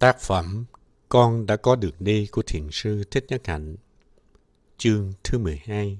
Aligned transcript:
Tác 0.00 0.20
phẩm 0.20 0.64
Con 1.08 1.46
đã 1.46 1.56
có 1.56 1.76
được 1.76 2.00
đi 2.00 2.26
của 2.26 2.42
Thiền 2.46 2.68
sư 2.72 3.04
Thích 3.10 3.24
Nhất 3.28 3.46
Hạnh, 3.46 3.76
Chương 4.78 5.12
thứ 5.24 5.38
12 5.38 5.98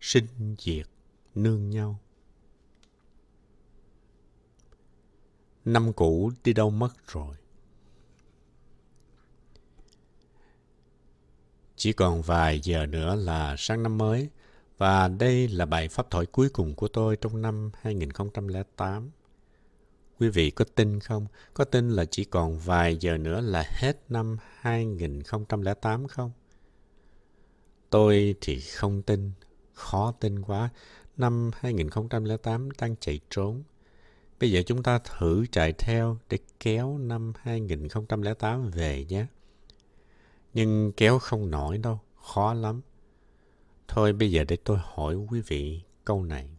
Sinh 0.00 0.26
diệt 0.58 0.86
nương 1.34 1.70
nhau 1.70 1.98
Năm 5.64 5.92
cũ 5.92 6.30
đi 6.44 6.52
đâu 6.52 6.70
mất 6.70 6.92
rồi 7.06 7.36
Chỉ 11.76 11.92
còn 11.92 12.22
vài 12.22 12.60
giờ 12.60 12.86
nữa 12.86 13.14
là 13.14 13.56
sang 13.58 13.82
năm 13.82 13.98
mới, 13.98 14.28
và 14.78 15.08
đây 15.08 15.48
là 15.48 15.66
bài 15.66 15.88
pháp 15.88 16.10
thoại 16.10 16.26
cuối 16.26 16.48
cùng 16.48 16.74
của 16.74 16.88
tôi 16.88 17.16
trong 17.16 17.42
năm 17.42 17.70
2008. 17.80 19.10
Quý 20.20 20.28
vị 20.28 20.50
có 20.50 20.64
tin 20.74 21.00
không? 21.00 21.26
Có 21.54 21.64
tin 21.64 21.90
là 21.90 22.04
chỉ 22.04 22.24
còn 22.24 22.58
vài 22.58 22.96
giờ 22.96 23.18
nữa 23.18 23.40
là 23.40 23.64
hết 23.68 23.96
năm 24.08 24.36
2008 24.58 26.08
không? 26.08 26.30
Tôi 27.90 28.34
thì 28.40 28.60
không 28.60 29.02
tin, 29.02 29.32
khó 29.72 30.12
tin 30.20 30.42
quá. 30.42 30.68
Năm 31.16 31.50
2008 31.54 32.68
đang 32.70 32.96
chạy 33.00 33.20
trốn. 33.30 33.62
Bây 34.40 34.50
giờ 34.52 34.62
chúng 34.66 34.82
ta 34.82 34.98
thử 34.98 35.46
chạy 35.52 35.72
theo 35.72 36.18
để 36.28 36.38
kéo 36.60 36.98
năm 36.98 37.32
2008 37.42 38.70
về 38.70 39.04
nhé. 39.04 39.26
Nhưng 40.54 40.92
kéo 40.96 41.18
không 41.18 41.50
nổi 41.50 41.78
đâu, 41.78 42.00
khó 42.22 42.54
lắm. 42.54 42.80
Thôi 43.88 44.12
bây 44.12 44.30
giờ 44.30 44.44
để 44.48 44.56
tôi 44.64 44.78
hỏi 44.82 45.14
quý 45.14 45.40
vị 45.46 45.82
câu 46.04 46.24
này. 46.24 46.50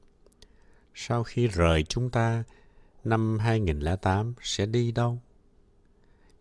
Sau 0.94 1.24
khi 1.24 1.48
rời 1.48 1.84
chúng 1.84 2.10
ta, 2.10 2.44
năm 3.04 3.40
2008 3.40 4.34
sẽ 4.42 4.66
đi 4.66 4.92
đâu? 4.92 5.20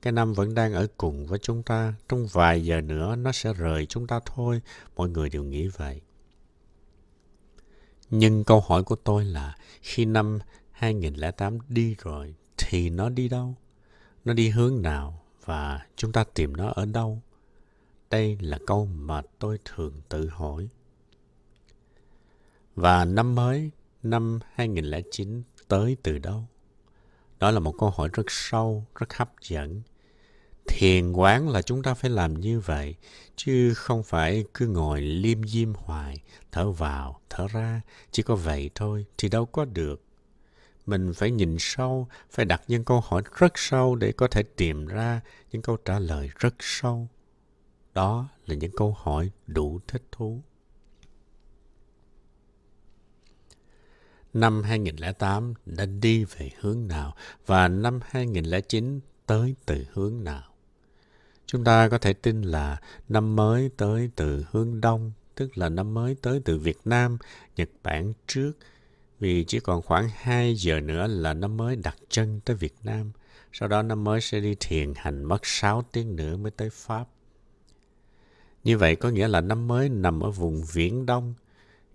Cái 0.03 0.13
năm 0.13 0.33
vẫn 0.33 0.55
đang 0.55 0.73
ở 0.73 0.87
cùng 0.97 1.27
với 1.27 1.39
chúng 1.39 1.63
ta, 1.63 1.95
trong 2.09 2.27
vài 2.27 2.65
giờ 2.65 2.81
nữa 2.81 3.17
nó 3.17 3.33
sẽ 3.33 3.53
rời 3.53 3.87
chúng 3.87 4.07
ta 4.07 4.21
thôi, 4.27 4.61
mọi 4.97 5.09
người 5.09 5.31
đều 5.31 5.45
nghĩ 5.45 5.69
vậy. 5.69 6.01
Nhưng 8.11 8.45
câu 8.45 8.61
hỏi 8.61 8.85
của 8.85 8.97
tôi 8.97 9.25
là 9.25 9.57
khi 9.83 10.05
năm 10.05 10.39
2008 10.73 11.59
đi 11.69 11.97
rồi 11.99 12.35
thì 12.59 12.91
nó 12.91 13.09
đi 13.09 13.29
đâu? 13.29 13.55
Nó 14.25 14.33
đi 14.33 14.49
hướng 14.49 14.83
nào 14.83 15.23
và 15.45 15.87
chúng 15.97 16.13
ta 16.13 16.25
tìm 16.35 16.57
nó 16.57 16.69
ở 16.71 16.87
đâu? 16.87 17.23
Đây 18.11 18.39
là 18.41 18.59
câu 18.67 18.87
mà 18.87 19.23
tôi 19.39 19.59
thường 19.65 19.93
tự 20.09 20.29
hỏi. 20.29 20.69
Và 22.75 23.05
năm 23.05 23.35
mới, 23.35 23.71
năm 24.03 24.41
2009 24.55 25.43
tới 25.71 25.97
từ 26.03 26.19
đâu? 26.19 26.45
Đó 27.39 27.51
là 27.51 27.61
một 27.61 27.75
câu 27.79 27.91
hỏi 27.91 28.09
rất 28.13 28.27
sâu, 28.29 28.85
rất 28.95 29.15
hấp 29.15 29.33
dẫn. 29.43 29.83
Thiền 30.69 31.13
quán 31.13 31.49
là 31.49 31.63
chúng 31.63 31.83
ta 31.83 31.95
phải 31.95 32.11
làm 32.11 32.41
như 32.41 32.61
vậy, 32.61 32.95
chứ 33.37 33.75
không 33.75 34.03
phải 34.03 34.45
cứ 34.55 34.67
ngồi 34.67 35.01
liêm 35.01 35.49
diêm 35.49 35.75
hoài, 35.75 36.23
thở 36.53 36.71
vào, 36.71 37.21
thở 37.31 37.47
ra, 37.49 37.81
chỉ 38.11 38.23
có 38.23 38.37
vậy 38.37 38.71
thôi 38.75 39.07
thì 39.19 39.29
đâu 39.29 39.47
có 39.47 39.65
được. 39.65 40.03
Mình 40.87 41.13
phải 41.15 41.31
nhìn 41.31 41.57
sâu, 41.59 42.09
phải 42.31 42.45
đặt 42.45 42.63
những 42.69 42.85
câu 42.85 43.01
hỏi 43.01 43.23
rất 43.39 43.53
sâu 43.55 43.95
để 43.95 44.13
có 44.13 44.29
thể 44.29 44.43
tìm 44.43 44.87
ra 44.87 45.21
những 45.53 45.63
câu 45.63 45.77
trả 45.77 45.99
lời 45.99 46.31
rất 46.39 46.55
sâu. 46.59 47.09
Đó 47.95 48.29
là 48.47 48.55
những 48.55 48.73
câu 48.77 48.97
hỏi 48.99 49.31
đủ 49.47 49.81
thích 49.89 50.03
thú. 50.13 50.43
Năm 54.35 54.63
2008 54.63 55.55
đã 55.67 55.87
đi 55.87 56.25
về 56.25 56.51
hướng 56.61 56.89
nào 56.89 57.15
và 57.47 57.69
năm 57.69 58.01
2009 58.03 59.01
tới 59.27 59.55
từ 59.67 59.87
hướng 59.93 60.25
nào. 60.25 60.43
Chúng 61.47 61.65
ta 61.65 61.89
có 61.89 61.99
thể 61.99 62.13
tin 62.13 62.43
là 62.43 62.81
năm 63.09 63.37
mới 63.37 63.71
tới 63.77 64.11
từ 64.17 64.45
hướng 64.51 64.81
đông, 64.81 65.13
tức 65.35 65.59
là 65.59 65.69
năm 65.69 65.95
mới 65.95 66.17
tới 66.23 66.41
từ 66.45 66.59
Việt 66.59 66.79
Nam, 66.85 67.19
Nhật 67.57 67.69
Bản 67.83 68.13
trước, 68.27 68.53
vì 69.21 69.45
chỉ 69.45 69.61
còn 69.61 69.83
khoảng 69.83 70.09
2 70.15 70.55
giờ 70.55 70.81
nữa 70.81 71.07
là 71.07 71.35
năm 71.35 71.57
mới 71.57 71.77
đặt 71.77 71.97
chân 72.09 72.41
tới 72.45 72.57
Việt 72.57 72.75
Nam. 72.85 73.13
Sau 73.53 73.69
đó 73.69 73.83
năm 73.83 74.05
mới 74.05 74.21
sẽ 74.21 74.41
đi 74.41 74.57
thiền 74.61 74.93
hành 74.97 75.25
mất 75.25 75.39
6 75.43 75.85
tiếng 75.93 76.17
nữa 76.17 76.37
mới 76.37 76.51
tới 76.51 76.71
Pháp. 76.71 77.09
Như 78.65 78.79
vậy 78.79 78.97
có 78.97 79.09
nghĩa 79.09 79.29
là 79.29 79.41
năm 79.41 79.69
mới 79.69 79.89
nằm 79.89 80.21
ở 80.21 80.31
vùng 80.31 80.63
viễn 80.73 81.07
đông, 81.07 81.35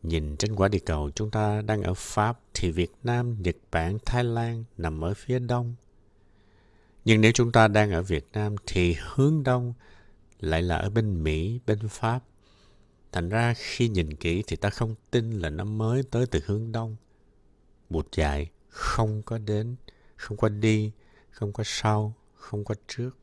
Nhìn 0.07 0.37
trên 0.37 0.55
quả 0.55 0.67
địa 0.67 0.79
cầu 0.79 1.11
chúng 1.15 1.31
ta 1.31 1.61
đang 1.61 1.83
ở 1.83 1.93
Pháp 1.93 2.39
thì 2.53 2.71
Việt 2.71 2.91
Nam, 3.03 3.41
Nhật 3.41 3.55
Bản, 3.71 3.97
Thái 4.05 4.23
Lan 4.23 4.63
nằm 4.77 5.01
ở 5.01 5.13
phía 5.13 5.39
đông. 5.39 5.75
Nhưng 7.05 7.21
nếu 7.21 7.31
chúng 7.31 7.51
ta 7.51 7.67
đang 7.67 7.91
ở 7.91 8.01
Việt 8.01 8.27
Nam 8.33 8.55
thì 8.65 8.95
hướng 8.99 9.43
đông 9.43 9.73
lại 10.39 10.61
là 10.61 10.77
ở 10.77 10.89
bên 10.89 11.23
Mỹ, 11.23 11.59
bên 11.65 11.79
Pháp. 11.89 12.23
Thành 13.11 13.29
ra 13.29 13.53
khi 13.57 13.89
nhìn 13.89 14.15
kỹ 14.15 14.43
thì 14.47 14.55
ta 14.55 14.69
không 14.69 14.95
tin 15.11 15.31
là 15.31 15.49
nó 15.49 15.63
mới 15.63 16.03
tới 16.11 16.25
từ 16.25 16.39
hướng 16.45 16.71
đông. 16.71 16.95
Bụt 17.89 18.07
dạy 18.15 18.49
không 18.69 19.21
có 19.23 19.37
đến, 19.37 19.75
không 20.15 20.37
có 20.37 20.49
đi, 20.49 20.91
không 21.31 21.53
có 21.53 21.63
sau, 21.65 22.13
không 22.35 22.65
có 22.65 22.75
trước. 22.87 23.17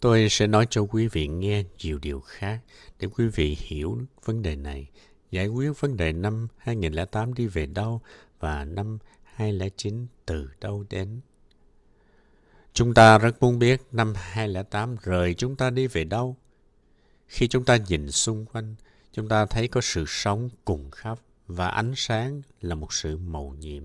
Tôi 0.00 0.26
sẽ 0.30 0.46
nói 0.46 0.66
cho 0.70 0.82
quý 0.82 1.08
vị 1.08 1.28
nghe 1.28 1.64
nhiều 1.78 1.98
điều 1.98 2.20
khác 2.20 2.60
để 2.98 3.08
quý 3.16 3.26
vị 3.26 3.56
hiểu 3.60 3.98
vấn 4.24 4.42
đề 4.42 4.56
này, 4.56 4.88
giải 5.30 5.48
quyết 5.48 5.80
vấn 5.80 5.96
đề 5.96 6.12
năm 6.12 6.48
2008 6.56 7.34
đi 7.34 7.46
về 7.46 7.66
đâu 7.66 8.00
và 8.40 8.64
năm 8.64 8.98
2009 9.22 10.06
từ 10.26 10.48
đâu 10.60 10.84
đến. 10.90 11.20
Chúng 12.72 12.94
ta 12.94 13.18
rất 13.18 13.42
muốn 13.42 13.58
biết 13.58 13.82
năm 13.92 14.12
2008 14.16 14.96
rời 15.02 15.34
chúng 15.34 15.56
ta 15.56 15.70
đi 15.70 15.86
về 15.86 16.04
đâu. 16.04 16.36
Khi 17.26 17.48
chúng 17.48 17.64
ta 17.64 17.76
nhìn 17.76 18.10
xung 18.10 18.46
quanh, 18.46 18.74
chúng 19.12 19.28
ta 19.28 19.46
thấy 19.46 19.68
có 19.68 19.80
sự 19.80 20.04
sống 20.08 20.48
cùng 20.64 20.90
khắp 20.90 21.18
và 21.46 21.68
ánh 21.68 21.92
sáng 21.96 22.42
là 22.60 22.74
một 22.74 22.92
sự 22.92 23.16
màu 23.16 23.54
nhiệm. 23.58 23.82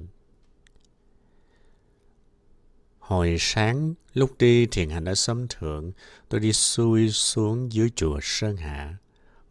Hồi 3.03 3.35
sáng, 3.39 3.93
lúc 4.13 4.37
đi 4.39 4.65
thiền 4.65 4.89
hành 4.89 5.05
ở 5.05 5.15
xóm 5.15 5.47
thượng, 5.47 5.91
tôi 6.29 6.39
đi 6.39 6.53
xuôi 6.53 7.09
xuống 7.09 7.71
dưới 7.71 7.89
chùa 7.95 8.19
Sơn 8.21 8.57
Hạ. 8.57 8.97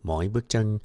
Mỗi 0.02 0.28
bước 0.28 0.44
chân 0.48 0.78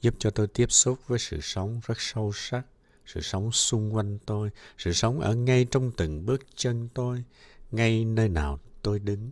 giúp 0.00 0.14
cho 0.18 0.30
tôi 0.30 0.46
tiếp 0.46 0.72
xúc 0.72 0.98
với 1.06 1.18
sự 1.18 1.40
sống 1.40 1.80
rất 1.86 2.00
sâu 2.00 2.32
sắc, 2.34 2.66
sự 3.06 3.20
sống 3.20 3.52
xung 3.52 3.94
quanh 3.94 4.18
tôi, 4.26 4.50
sự 4.78 4.92
sống 4.92 5.20
ở 5.20 5.34
ngay 5.34 5.66
trong 5.70 5.90
từng 5.96 6.26
bước 6.26 6.40
chân 6.54 6.88
tôi, 6.94 7.24
ngay 7.70 8.04
nơi 8.04 8.28
nào 8.28 8.58
tôi 8.82 8.98
đứng. 8.98 9.30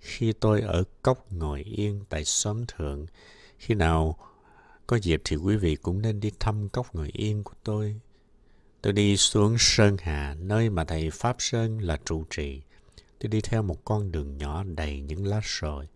Khi 0.00 0.32
tôi 0.32 0.60
ở 0.60 0.84
cốc 1.02 1.32
ngồi 1.32 1.62
yên 1.62 2.04
tại 2.08 2.24
xóm 2.24 2.64
thượng, 2.66 3.06
khi 3.58 3.74
nào 3.74 4.18
có 4.86 4.96
dịp 4.96 5.20
thì 5.24 5.36
quý 5.36 5.56
vị 5.56 5.76
cũng 5.76 6.02
nên 6.02 6.20
đi 6.20 6.30
thăm 6.40 6.68
cốc 6.68 6.94
ngồi 6.94 7.10
yên 7.12 7.44
của 7.44 7.54
tôi 7.64 8.00
Tôi 8.84 8.92
đi 8.92 9.16
xuống 9.16 9.56
Sơn 9.58 9.96
Hà, 10.02 10.36
nơi 10.40 10.70
mà 10.70 10.84
thầy 10.84 11.10
Pháp 11.10 11.36
Sơn 11.38 11.78
là 11.78 11.98
trụ 12.04 12.24
trì. 12.30 12.60
Tôi 13.18 13.28
đi 13.28 13.40
theo 13.40 13.62
một 13.62 13.84
con 13.84 14.12
đường 14.12 14.38
nhỏ 14.38 14.64
đầy 14.64 15.00
những 15.00 15.26
lá 15.26 15.40
sồi. 15.44 15.88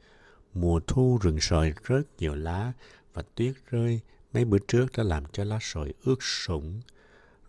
Mùa 0.55 0.81
thu 0.87 1.19
rừng 1.23 1.41
sồi 1.41 1.75
rất 1.85 2.03
nhiều 2.19 2.35
lá 2.35 2.73
và 3.15 3.23
tuyết 3.35 3.55
rơi 3.71 4.01
mấy 4.33 4.45
bữa 4.45 4.59
trước 4.59 4.87
đã 4.97 5.05
làm 5.05 5.25
cho 5.33 5.45
lá 5.45 5.59
sồi 5.61 5.95
ướt 6.05 6.23
sũng. 6.23 6.81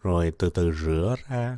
Rồi 0.02 0.32
từ 0.38 0.50
từ 0.50 0.72
rửa 0.72 1.16
ra, 1.30 1.58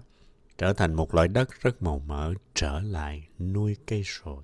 trở 0.58 0.74
thành 0.74 0.94
một 0.94 1.16
loại 1.16 1.28
đất 1.28 1.50
rất 1.62 1.82
màu 1.82 2.00
mỡ 2.00 2.34
trở 2.54 2.80
lại 2.80 3.28
nuôi 3.40 3.76
cây 3.88 4.04
sồi. 4.06 4.44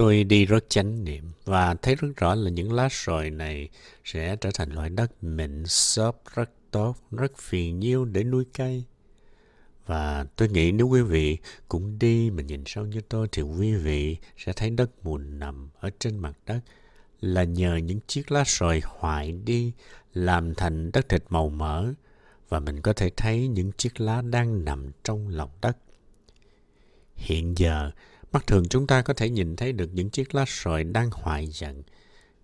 Tôi 0.00 0.24
đi 0.24 0.46
rất 0.46 0.64
chánh 0.68 1.04
niệm 1.04 1.24
và 1.44 1.74
thấy 1.74 1.94
rất 1.94 2.08
rõ 2.16 2.34
là 2.34 2.50
những 2.50 2.72
lá 2.72 2.88
sồi 2.90 3.30
này 3.30 3.68
sẽ 4.04 4.36
trở 4.36 4.50
thành 4.54 4.72
loại 4.72 4.90
đất 4.90 5.24
mịn 5.24 5.66
xốp 5.66 6.22
rất 6.34 6.50
tốt, 6.70 6.94
rất 7.10 7.36
phì 7.36 7.70
nhiêu 7.70 8.04
để 8.04 8.24
nuôi 8.24 8.44
cây. 8.54 8.84
Và 9.86 10.24
tôi 10.36 10.48
nghĩ 10.48 10.72
nếu 10.72 10.86
quý 10.88 11.02
vị 11.02 11.38
cũng 11.68 11.98
đi 11.98 12.30
mà 12.30 12.42
nhìn 12.42 12.62
sâu 12.66 12.86
như 12.86 13.00
tôi 13.08 13.28
thì 13.32 13.42
quý 13.42 13.74
vị 13.74 14.16
sẽ 14.36 14.52
thấy 14.52 14.70
đất 14.70 14.90
mùn 15.02 15.38
nằm 15.38 15.70
ở 15.80 15.90
trên 15.98 16.18
mặt 16.18 16.38
đất 16.46 16.60
là 17.20 17.44
nhờ 17.44 17.76
những 17.76 18.00
chiếc 18.06 18.32
lá 18.32 18.44
sồi 18.44 18.82
hoại 18.84 19.32
đi 19.32 19.72
làm 20.14 20.54
thành 20.54 20.92
đất 20.92 21.08
thịt 21.08 21.24
màu 21.28 21.48
mỡ 21.48 21.92
và 22.48 22.60
mình 22.60 22.80
có 22.80 22.92
thể 22.92 23.10
thấy 23.16 23.48
những 23.48 23.72
chiếc 23.72 24.00
lá 24.00 24.22
đang 24.22 24.64
nằm 24.64 24.90
trong 25.04 25.28
lòng 25.28 25.50
đất. 25.60 25.76
Hiện 27.14 27.58
giờ, 27.58 27.90
Mắt 28.32 28.46
thường 28.46 28.68
chúng 28.68 28.86
ta 28.86 29.02
có 29.02 29.14
thể 29.14 29.30
nhìn 29.30 29.56
thấy 29.56 29.72
được 29.72 29.90
những 29.92 30.10
chiếc 30.10 30.34
lá 30.34 30.44
sồi 30.48 30.84
đang 30.84 31.10
hoại 31.12 31.46
dần. 31.46 31.82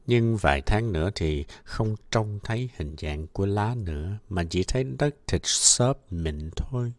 Nhưng 0.06 0.36
vài 0.36 0.62
tháng 0.66 0.92
nữa 0.92 1.10
thì 1.14 1.44
không 1.64 1.96
trông 2.10 2.38
thấy 2.44 2.70
hình 2.76 2.96
dạng 2.98 3.26
của 3.26 3.46
lá 3.46 3.74
nữa, 3.74 4.18
mà 4.28 4.44
chỉ 4.44 4.64
thấy 4.64 4.84
đất 4.84 5.14
thịt 5.26 5.40
xốp 5.44 6.12
mịn 6.12 6.50
thôi. 6.56 6.92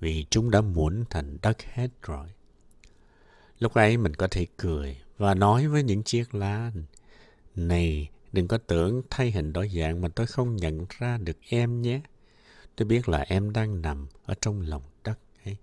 Vì 0.00 0.26
chúng 0.30 0.50
đã 0.50 0.60
muỗn 0.60 1.04
thành 1.10 1.38
đất 1.42 1.62
hết 1.62 1.88
rồi. 2.02 2.28
Lúc 3.58 3.74
ấy 3.74 3.96
mình 3.96 4.14
có 4.14 4.28
thể 4.30 4.46
cười 4.56 4.96
và 5.18 5.34
nói 5.34 5.68
với 5.68 5.82
những 5.82 6.02
chiếc 6.02 6.34
lá, 6.34 6.72
Này, 7.54 8.10
đừng 8.32 8.48
có 8.48 8.58
tưởng 8.58 9.02
thay 9.10 9.30
hình 9.30 9.52
đổi 9.52 9.68
dạng 9.68 10.00
mà 10.00 10.08
tôi 10.08 10.26
không 10.26 10.56
nhận 10.56 10.86
ra 10.98 11.18
được 11.18 11.36
em 11.48 11.82
nhé. 11.82 12.00
tôi 12.76 12.86
biết 12.86 13.08
là 13.08 13.18
em 13.18 13.52
đang 13.52 13.82
nằm 13.82 14.06
ở 14.24 14.34
trong 14.40 14.60
lòng 14.60 14.82
đất 15.04 15.18
ấy. 15.44 15.56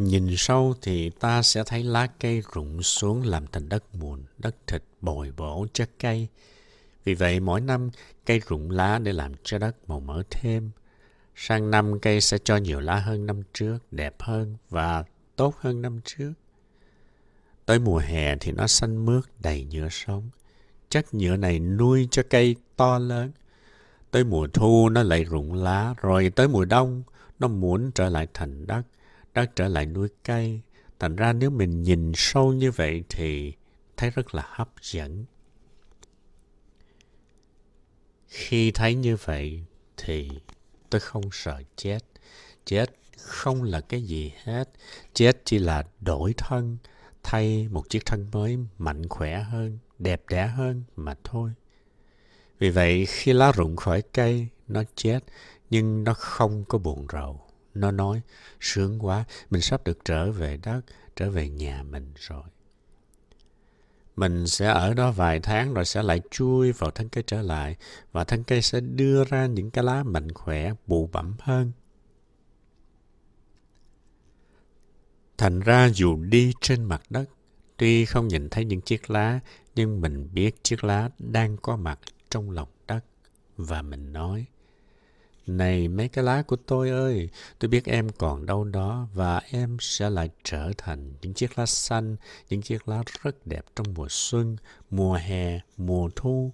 Nhìn 0.00 0.36
sâu 0.36 0.74
thì 0.82 1.10
ta 1.10 1.42
sẽ 1.42 1.62
thấy 1.66 1.84
lá 1.84 2.06
cây 2.06 2.42
rụng 2.52 2.82
xuống 2.82 3.22
làm 3.22 3.46
thành 3.46 3.68
đất 3.68 3.94
mùn, 3.94 4.22
đất 4.38 4.56
thịt 4.66 4.82
bồi 5.00 5.32
bổ 5.36 5.66
chất 5.72 5.90
cây. 5.98 6.28
Vì 7.04 7.14
vậy 7.14 7.40
mỗi 7.40 7.60
năm 7.60 7.90
cây 8.26 8.40
rụng 8.48 8.70
lá 8.70 8.98
để 8.98 9.12
làm 9.12 9.32
cho 9.42 9.58
đất 9.58 9.76
màu 9.86 10.00
mỡ 10.00 10.22
thêm. 10.30 10.70
Sang 11.34 11.70
năm 11.70 12.00
cây 12.00 12.20
sẽ 12.20 12.38
cho 12.44 12.56
nhiều 12.56 12.80
lá 12.80 12.96
hơn 12.96 13.26
năm 13.26 13.42
trước, 13.52 13.78
đẹp 13.90 14.14
hơn 14.18 14.56
và 14.70 15.04
tốt 15.36 15.54
hơn 15.58 15.82
năm 15.82 16.00
trước. 16.04 16.32
Tới 17.66 17.78
mùa 17.78 17.98
hè 17.98 18.36
thì 18.36 18.52
nó 18.52 18.66
xanh 18.66 19.06
mướt 19.06 19.24
đầy 19.42 19.66
nhựa 19.70 19.88
sống. 19.90 20.30
Chất 20.88 21.14
nhựa 21.14 21.36
này 21.36 21.58
nuôi 21.58 22.08
cho 22.10 22.22
cây 22.30 22.56
to 22.76 22.98
lớn. 22.98 23.30
Tới 24.10 24.24
mùa 24.24 24.48
thu 24.52 24.88
nó 24.88 25.02
lại 25.02 25.24
rụng 25.24 25.54
lá, 25.54 25.94
rồi 26.00 26.32
tới 26.36 26.48
mùa 26.48 26.64
đông 26.64 27.02
nó 27.38 27.48
muốn 27.48 27.90
trở 27.94 28.08
lại 28.08 28.26
thành 28.34 28.66
đất, 28.66 28.82
đã 29.34 29.46
trở 29.56 29.68
lại 29.68 29.86
nuôi 29.86 30.08
cây. 30.24 30.60
Thành 30.98 31.16
ra 31.16 31.32
nếu 31.32 31.50
mình 31.50 31.82
nhìn 31.82 32.12
sâu 32.14 32.52
như 32.52 32.70
vậy 32.70 33.04
thì 33.08 33.52
thấy 33.96 34.10
rất 34.10 34.34
là 34.34 34.46
hấp 34.46 34.68
dẫn. 34.82 35.24
Khi 38.28 38.70
thấy 38.70 38.94
như 38.94 39.16
vậy 39.24 39.64
thì 39.96 40.30
tôi 40.90 41.00
không 41.00 41.22
sợ 41.32 41.62
chết. 41.76 41.98
Chết 42.64 42.86
không 43.18 43.62
là 43.62 43.80
cái 43.80 44.02
gì 44.02 44.32
hết. 44.42 44.68
Chết 45.14 45.42
chỉ 45.44 45.58
là 45.58 45.84
đổi 46.00 46.34
thân, 46.36 46.76
thay 47.22 47.68
một 47.70 47.88
chiếc 47.88 48.06
thân 48.06 48.26
mới 48.32 48.58
mạnh 48.78 49.08
khỏe 49.08 49.42
hơn, 49.42 49.78
đẹp 49.98 50.22
đẽ 50.28 50.46
hơn 50.46 50.82
mà 50.96 51.14
thôi. 51.24 51.50
Vì 52.58 52.70
vậy, 52.70 53.06
khi 53.06 53.32
lá 53.32 53.52
rụng 53.52 53.76
khỏi 53.76 54.02
cây, 54.12 54.48
nó 54.68 54.82
chết, 54.94 55.20
nhưng 55.70 56.04
nó 56.04 56.14
không 56.14 56.64
có 56.64 56.78
buồn 56.78 57.06
rầu. 57.12 57.40
Nó 57.74 57.90
nói, 57.90 58.20
sướng 58.60 58.98
quá, 59.04 59.24
mình 59.50 59.60
sắp 59.60 59.84
được 59.84 59.98
trở 60.04 60.32
về 60.32 60.56
đất, 60.56 60.80
trở 61.16 61.30
về 61.30 61.48
nhà 61.48 61.82
mình 61.82 62.12
rồi. 62.16 62.42
Mình 64.16 64.46
sẽ 64.46 64.66
ở 64.66 64.94
đó 64.94 65.12
vài 65.12 65.40
tháng 65.40 65.74
rồi 65.74 65.84
sẽ 65.84 66.02
lại 66.02 66.20
chui 66.30 66.72
vào 66.72 66.90
thân 66.90 67.08
cây 67.08 67.24
trở 67.26 67.42
lại 67.42 67.76
và 68.12 68.24
thân 68.24 68.44
cây 68.44 68.62
sẽ 68.62 68.80
đưa 68.80 69.24
ra 69.24 69.46
những 69.46 69.70
cái 69.70 69.84
lá 69.84 70.02
mạnh 70.02 70.32
khỏe, 70.32 70.72
bụ 70.86 71.08
bẩm 71.12 71.34
hơn. 71.40 71.72
Thành 75.38 75.60
ra 75.60 75.88
dù 75.94 76.16
đi 76.16 76.52
trên 76.60 76.84
mặt 76.84 77.02
đất, 77.10 77.24
tuy 77.76 78.04
không 78.04 78.28
nhìn 78.28 78.48
thấy 78.48 78.64
những 78.64 78.80
chiếc 78.80 79.10
lá, 79.10 79.40
nhưng 79.74 80.00
mình 80.00 80.28
biết 80.32 80.64
chiếc 80.64 80.84
lá 80.84 81.10
đang 81.18 81.56
có 81.56 81.76
mặt 81.76 82.00
trong 82.30 82.50
lòng 82.50 82.68
đất. 82.86 83.04
Và 83.56 83.82
mình 83.82 84.12
nói, 84.12 84.46
này 85.46 85.88
mấy 85.88 86.08
cái 86.08 86.24
lá 86.24 86.42
của 86.42 86.56
tôi 86.56 86.90
ơi, 86.90 87.28
tôi 87.58 87.68
biết 87.68 87.84
em 87.84 88.08
còn 88.08 88.46
đâu 88.46 88.64
đó 88.64 89.08
và 89.14 89.38
em 89.50 89.76
sẽ 89.80 90.10
lại 90.10 90.30
trở 90.44 90.72
thành 90.78 91.14
những 91.22 91.34
chiếc 91.34 91.58
lá 91.58 91.66
xanh, 91.66 92.16
những 92.48 92.62
chiếc 92.62 92.88
lá 92.88 93.02
rất 93.22 93.46
đẹp 93.46 93.64
trong 93.76 93.86
mùa 93.94 94.06
xuân, 94.10 94.56
mùa 94.90 95.14
hè, 95.14 95.60
mùa 95.76 96.10
thu. 96.16 96.52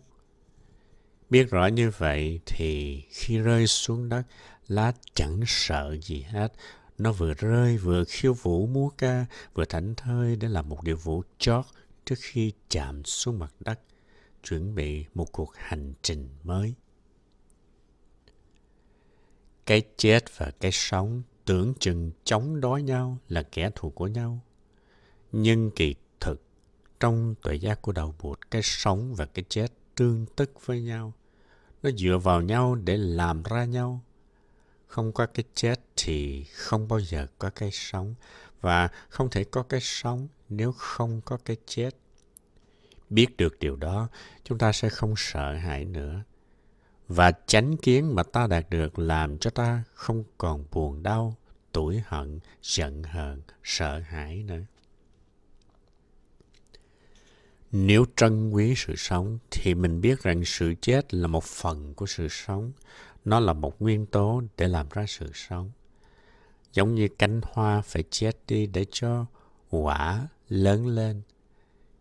Biết 1.31 1.51
rõ 1.51 1.67
như 1.67 1.91
vậy 1.99 2.41
thì 2.47 3.03
khi 3.11 3.39
rơi 3.39 3.67
xuống 3.67 4.09
đất, 4.09 4.23
lá 4.69 4.93
chẳng 5.15 5.41
sợ 5.47 5.97
gì 6.03 6.23
hết 6.23 6.53
nó 6.99 7.13
vừa 7.13 7.35
rơi 7.35 7.77
vừa 7.77 8.05
khiêu 8.05 8.35
vũ 8.35 8.67
múa 8.67 8.89
ca, 8.99 9.27
vừa 9.55 9.65
thảnh 9.65 9.95
thơi 9.95 10.37
để 10.37 10.49
làm 10.49 10.69
một 10.69 10.83
điệu 10.83 10.97
vũ 10.97 11.23
chót 11.39 11.65
trước 12.05 12.15
khi 12.19 12.53
chạm 12.69 13.05
xuống 13.05 13.39
mặt 13.39 13.55
đất, 13.61 13.81
chuẩn 14.43 14.75
bị 14.75 15.05
một 15.15 15.33
cuộc 15.33 15.53
hành 15.57 15.95
trình 16.03 16.29
mới. 16.43 16.75
Cái 19.67 19.83
chết 19.97 20.25
và 20.37 20.51
cái 20.61 20.73
sống 20.73 21.23
tưởng 21.45 21.75
chừng 21.81 22.11
chống 22.25 22.61
đối 22.61 22.83
nhau 22.83 23.19
là 23.29 23.43
kẻ 23.43 23.71
thù 23.75 23.91
của 23.91 24.07
nhau. 24.07 24.41
Nhưng 25.33 25.71
kỳ 25.71 25.95
thực, 26.21 26.43
trong 27.01 27.35
tuệ 27.43 27.55
giác 27.55 27.83
của 27.83 27.93
đầu 27.93 28.15
Bụt, 28.23 28.39
cái 28.51 28.63
sống 28.65 29.15
và 29.15 29.27
cái 29.27 29.45
chết 29.49 29.73
tương 29.95 30.27
tức 30.37 30.67
với 30.67 30.83
nhau. 30.83 31.13
Nó 31.83 31.91
dựa 31.91 32.19
vào 32.23 32.43
nhau 32.43 32.75
để 32.75 32.97
làm 32.97 33.43
ra 33.43 33.65
nhau 33.65 34.01
không 34.87 35.13
có 35.13 35.27
cái 35.27 35.45
chết 35.55 35.81
thì 35.97 36.45
không 36.45 36.89
bao 36.89 37.01
giờ 37.01 37.27
có 37.39 37.51
cái 37.51 37.71
sống 37.73 38.15
và 38.61 38.89
không 39.09 39.31
thể 39.31 39.45
có 39.45 39.63
cái 39.63 39.81
sống 39.81 40.29
nếu 40.49 40.73
không 40.73 41.21
có 41.25 41.39
cái 41.45 41.57
chết 41.67 41.91
biết 43.11 43.37
được 43.37 43.59
điều 43.59 43.77
đó 43.77 44.09
chúng 44.45 44.59
ta 44.59 44.73
sẽ 44.73 44.89
không 44.89 45.15
sợ 45.17 45.53
hãi 45.53 45.85
nữa 45.85 46.23
và 47.09 47.33
chánh 47.47 47.77
kiến 47.77 48.15
mà 48.15 48.23
ta 48.23 48.47
đạt 48.47 48.71
được 48.71 48.99
làm 48.99 49.39
cho 49.39 49.51
ta 49.51 49.83
không 49.95 50.25
còn 50.39 50.65
buồn 50.73 51.03
đau 51.03 51.37
tủi 51.73 52.03
hận, 52.07 52.41
giận 52.63 53.03
hờn, 53.03 53.43
sợ 53.63 53.99
hãi 53.99 54.43
nữa 54.43 54.63
nếu 57.73 58.05
trân 58.17 58.51
quý 58.51 58.75
sự 58.77 58.97
sống, 58.97 59.39
thì 59.51 59.75
mình 59.75 60.01
biết 60.01 60.23
rằng 60.23 60.45
sự 60.45 60.75
chết 60.81 61.15
là 61.15 61.27
một 61.27 61.45
phần 61.45 61.95
của 61.95 62.07
sự 62.07 62.29
sống 62.29 62.73
nó 63.25 63.41
là 63.41 63.53
một 63.53 63.83
nguyên 63.83 64.07
tố 64.07 64.43
để 64.57 64.69
làm 64.69 64.87
ra 64.91 65.05
sự 65.09 65.31
sống. 65.35 65.71
Giống 66.73 66.95
như 66.95 67.09
cánh 67.19 67.41
hoa 67.45 67.81
phải 67.81 68.05
chết 68.11 68.37
đi 68.49 68.67
để 68.67 68.87
cho 68.91 69.27
quả 69.71 70.29
lớn 70.49 70.87
lên. 70.87 71.23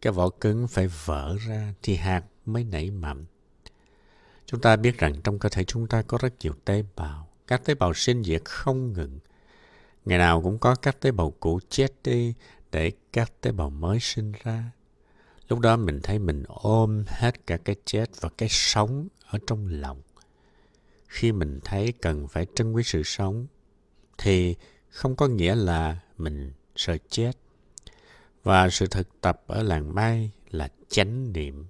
Cái 0.02 0.14
vỏ 0.14 0.30
cứng 0.30 0.68
phải 0.68 0.88
vỡ 1.06 1.38
ra 1.48 1.74
thì 1.82 1.96
hạt 1.96 2.24
mới 2.46 2.64
nảy 2.64 2.92
mầm. 2.92 3.26
Chúng 4.46 4.62
ta 4.62 4.76
biết 4.76 4.98
rằng 4.98 5.22
trong 5.24 5.40
cơ 5.40 5.50
thể 5.50 5.64
chúng 5.64 5.88
ta 5.88 6.02
có 6.02 6.18
rất 6.22 6.34
nhiều 6.40 6.54
tế 6.66 6.84
bào. 6.96 7.28
Các 7.48 7.66
tế 7.66 7.76
bào 7.76 7.94
sinh 7.94 8.24
diệt 8.24 8.42
không 8.46 8.94
ngừng. 8.94 9.20
Ngày 10.06 10.18
nào 10.18 10.42
cũng 10.42 10.58
có 10.58 10.76
các 10.76 11.00
tế 11.00 11.12
bào 11.12 11.34
cũ 11.40 11.60
chết 11.70 11.94
đi 12.04 12.34
để 12.72 12.92
các 13.14 13.42
tế 13.42 13.52
bào 13.52 13.70
mới 13.70 14.00
sinh 14.00 14.34
ra. 14.44 14.72
Lúc 15.50 15.60
đó 15.60 15.78
mình 15.78 16.00
thấy 16.04 16.20
mình 16.20 16.44
ôm 16.48 17.04
hết 17.08 17.48
cả 17.48 17.58
cái 17.58 17.76
chết 17.86 18.10
và 18.22 18.30
cái 18.38 18.50
sống 18.50 19.08
ở 19.26 19.40
trong 19.48 19.68
lòng 19.68 20.02
khi 21.16 21.32
mình 21.32 21.60
thấy 21.64 21.94
cần 22.02 22.28
phải 22.28 22.48
trân 22.56 22.74
quý 22.74 22.84
sự 22.84 23.04
sống, 23.04 23.48
thì 24.18 24.56
không 24.90 25.16
có 25.16 25.28
nghĩa 25.28 25.56
là 25.56 26.00
mình 26.18 26.54
sợ 26.76 26.98
chết 27.10 27.32
và 28.44 28.70
sự 28.70 28.88
thực 28.88 29.22
tập 29.22 29.44
ở 29.48 29.64
làng 29.64 29.96
mai 29.96 30.32
là 30.50 30.70
chánh 30.90 31.34
niệm 31.34 31.66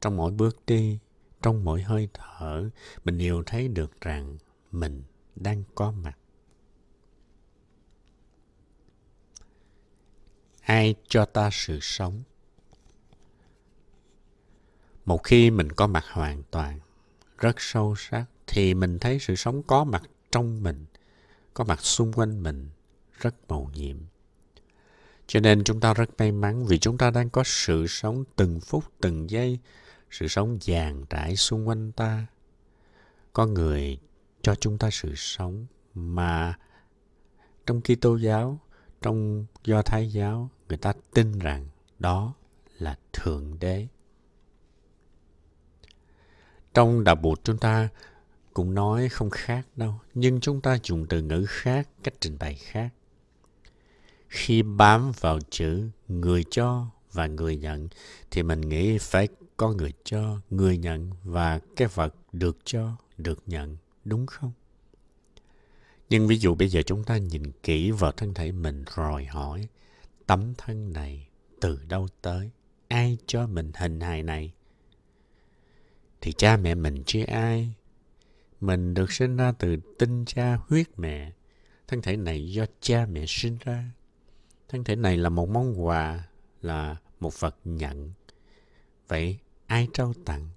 trong 0.00 0.16
mỗi 0.16 0.30
bước 0.30 0.62
đi 0.66 0.98
trong 1.46 1.64
mỗi 1.64 1.82
hơi 1.82 2.08
thở 2.14 2.70
mình 3.04 3.18
đều 3.18 3.42
thấy 3.46 3.68
được 3.68 4.00
rằng 4.00 4.36
mình 4.72 5.02
đang 5.36 5.62
có 5.74 5.90
mặt 5.90 6.18
ai 10.60 10.94
cho 11.08 11.24
ta 11.24 11.50
sự 11.52 11.78
sống 11.82 12.22
một 15.04 15.24
khi 15.24 15.50
mình 15.50 15.72
có 15.72 15.86
mặt 15.86 16.04
hoàn 16.12 16.42
toàn 16.50 16.80
rất 17.38 17.56
sâu 17.58 17.94
sắc 17.98 18.24
thì 18.46 18.74
mình 18.74 18.98
thấy 18.98 19.18
sự 19.18 19.34
sống 19.34 19.62
có 19.62 19.84
mặt 19.84 20.02
trong 20.32 20.62
mình, 20.62 20.86
có 21.54 21.64
mặt 21.64 21.80
xung 21.80 22.12
quanh 22.12 22.42
mình, 22.42 22.68
rất 23.20 23.34
màu 23.48 23.70
nhiệm. 23.74 23.96
Cho 25.26 25.40
nên 25.40 25.64
chúng 25.64 25.80
ta 25.80 25.94
rất 25.94 26.10
may 26.18 26.32
mắn 26.32 26.66
vì 26.66 26.78
chúng 26.78 26.98
ta 26.98 27.10
đang 27.10 27.30
có 27.30 27.42
sự 27.44 27.86
sống 27.86 28.24
từng 28.36 28.60
phút 28.60 28.84
từng 29.00 29.30
giây, 29.30 29.58
sự 30.18 30.28
sống 30.28 30.58
dàn 30.60 31.04
trải 31.10 31.36
xung 31.36 31.68
quanh 31.68 31.92
ta. 31.92 32.26
Có 33.32 33.46
người 33.46 33.98
cho 34.42 34.54
chúng 34.54 34.78
ta 34.78 34.90
sự 34.90 35.14
sống 35.14 35.66
mà 35.94 36.58
trong 37.66 37.80
Kitô 37.80 38.16
giáo, 38.16 38.58
trong 39.02 39.46
Do 39.64 39.82
Thái 39.82 40.12
giáo, 40.12 40.50
người 40.68 40.78
ta 40.78 40.92
tin 41.14 41.38
rằng 41.38 41.68
đó 41.98 42.34
là 42.78 42.98
Thượng 43.12 43.58
Đế. 43.60 43.86
Trong 46.74 47.04
đạo 47.04 47.14
bụt 47.14 47.40
chúng 47.44 47.58
ta 47.58 47.88
cũng 48.54 48.74
nói 48.74 49.08
không 49.08 49.30
khác 49.30 49.66
đâu, 49.76 49.94
nhưng 50.14 50.40
chúng 50.40 50.60
ta 50.60 50.78
dùng 50.82 51.06
từ 51.06 51.22
ngữ 51.22 51.44
khác, 51.48 51.88
cách 52.02 52.14
trình 52.20 52.36
bày 52.38 52.54
khác. 52.54 52.88
Khi 54.28 54.62
bám 54.62 55.12
vào 55.20 55.38
chữ 55.50 55.90
người 56.08 56.44
cho 56.50 56.86
và 57.16 57.26
người 57.26 57.56
nhận 57.56 57.88
thì 58.30 58.42
mình 58.42 58.60
nghĩ 58.60 58.98
phải 58.98 59.28
có 59.56 59.72
người 59.72 59.92
cho, 60.04 60.40
người 60.50 60.78
nhận 60.78 61.10
và 61.24 61.60
cái 61.76 61.88
vật 61.94 62.14
được 62.32 62.58
cho, 62.64 62.96
được 63.18 63.42
nhận, 63.46 63.76
đúng 64.04 64.26
không? 64.26 64.52
Nhưng 66.10 66.26
ví 66.26 66.36
dụ 66.36 66.54
bây 66.54 66.68
giờ 66.68 66.82
chúng 66.82 67.04
ta 67.04 67.16
nhìn 67.16 67.52
kỹ 67.62 67.90
vào 67.90 68.12
thân 68.12 68.34
thể 68.34 68.52
mình 68.52 68.84
rồi 68.94 69.24
hỏi 69.24 69.68
tấm 70.26 70.54
thân 70.58 70.92
này 70.92 71.28
từ 71.60 71.78
đâu 71.88 72.08
tới? 72.22 72.50
Ai 72.88 73.18
cho 73.26 73.46
mình 73.46 73.72
hình 73.74 74.00
hài 74.00 74.22
này? 74.22 74.52
thì 76.26 76.32
cha 76.32 76.56
mẹ 76.56 76.74
mình 76.74 77.02
chứ 77.06 77.24
ai 77.24 77.72
mình 78.60 78.94
được 78.94 79.12
sinh 79.12 79.36
ra 79.36 79.52
từ 79.52 79.76
tinh 79.98 80.24
cha 80.24 80.58
huyết 80.68 80.86
mẹ 80.96 81.32
thân 81.88 82.02
thể 82.02 82.16
này 82.16 82.52
do 82.52 82.66
cha 82.80 83.06
mẹ 83.06 83.24
sinh 83.28 83.58
ra 83.64 83.84
thân 84.68 84.84
thể 84.84 84.96
này 84.96 85.16
là 85.16 85.28
một 85.28 85.48
món 85.48 85.84
quà 85.84 86.24
là 86.62 86.96
một 87.20 87.40
vật 87.40 87.56
nhận 87.64 88.12
vậy 89.08 89.38
ai 89.66 89.88
trao 89.92 90.12
tặng 90.24 90.48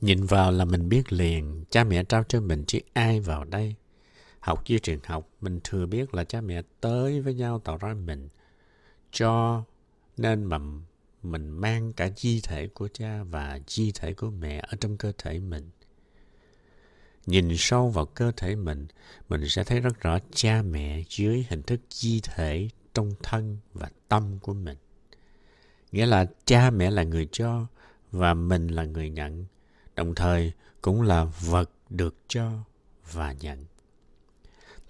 Nhìn 0.00 0.24
vào 0.24 0.52
là 0.52 0.64
mình 0.64 0.88
biết 0.88 1.12
liền, 1.12 1.64
cha 1.70 1.84
mẹ 1.84 2.04
trao 2.04 2.24
cho 2.28 2.40
mình 2.40 2.64
chứ 2.66 2.78
ai 2.92 3.20
vào 3.20 3.44
đây. 3.44 3.74
Học 4.40 4.62
như 4.66 4.78
trường 4.78 5.00
học, 5.04 5.28
mình 5.40 5.60
thừa 5.64 5.86
biết 5.86 6.14
là 6.14 6.24
cha 6.24 6.40
mẹ 6.40 6.62
tới 6.80 7.20
với 7.20 7.34
nhau 7.34 7.58
tạo 7.58 7.76
ra 7.76 7.94
mình. 7.94 8.28
Cho 9.12 9.64
nên 10.16 10.44
mà 10.44 10.58
mình 11.22 11.50
mang 11.50 11.92
cả 11.92 12.10
di 12.16 12.40
thể 12.40 12.66
của 12.66 12.88
cha 12.92 13.22
và 13.22 13.58
di 13.66 13.92
thể 13.92 14.14
của 14.14 14.30
mẹ 14.30 14.64
ở 14.68 14.76
trong 14.80 14.96
cơ 14.96 15.12
thể 15.18 15.38
mình. 15.38 15.70
Nhìn 17.26 17.56
sâu 17.56 17.88
vào 17.88 18.06
cơ 18.06 18.32
thể 18.36 18.56
mình, 18.56 18.86
mình 19.28 19.48
sẽ 19.48 19.64
thấy 19.64 19.80
rất 19.80 20.00
rõ 20.00 20.18
cha 20.32 20.62
mẹ 20.62 21.02
dưới 21.08 21.46
hình 21.48 21.62
thức 21.62 21.80
di 21.90 22.20
thể 22.20 22.68
trong 22.98 23.12
thân 23.22 23.58
và 23.74 23.90
tâm 24.08 24.38
của 24.38 24.54
mình. 24.54 24.76
Nghĩa 25.92 26.06
là 26.06 26.26
cha 26.44 26.70
mẹ 26.70 26.90
là 26.90 27.02
người 27.02 27.28
cho 27.32 27.66
và 28.12 28.34
mình 28.34 28.68
là 28.68 28.84
người 28.84 29.10
nhận, 29.10 29.44
đồng 29.94 30.14
thời 30.14 30.52
cũng 30.80 31.02
là 31.02 31.24
vật 31.24 31.70
được 31.90 32.14
cho 32.28 32.52
và 33.12 33.32
nhận. 33.32 33.64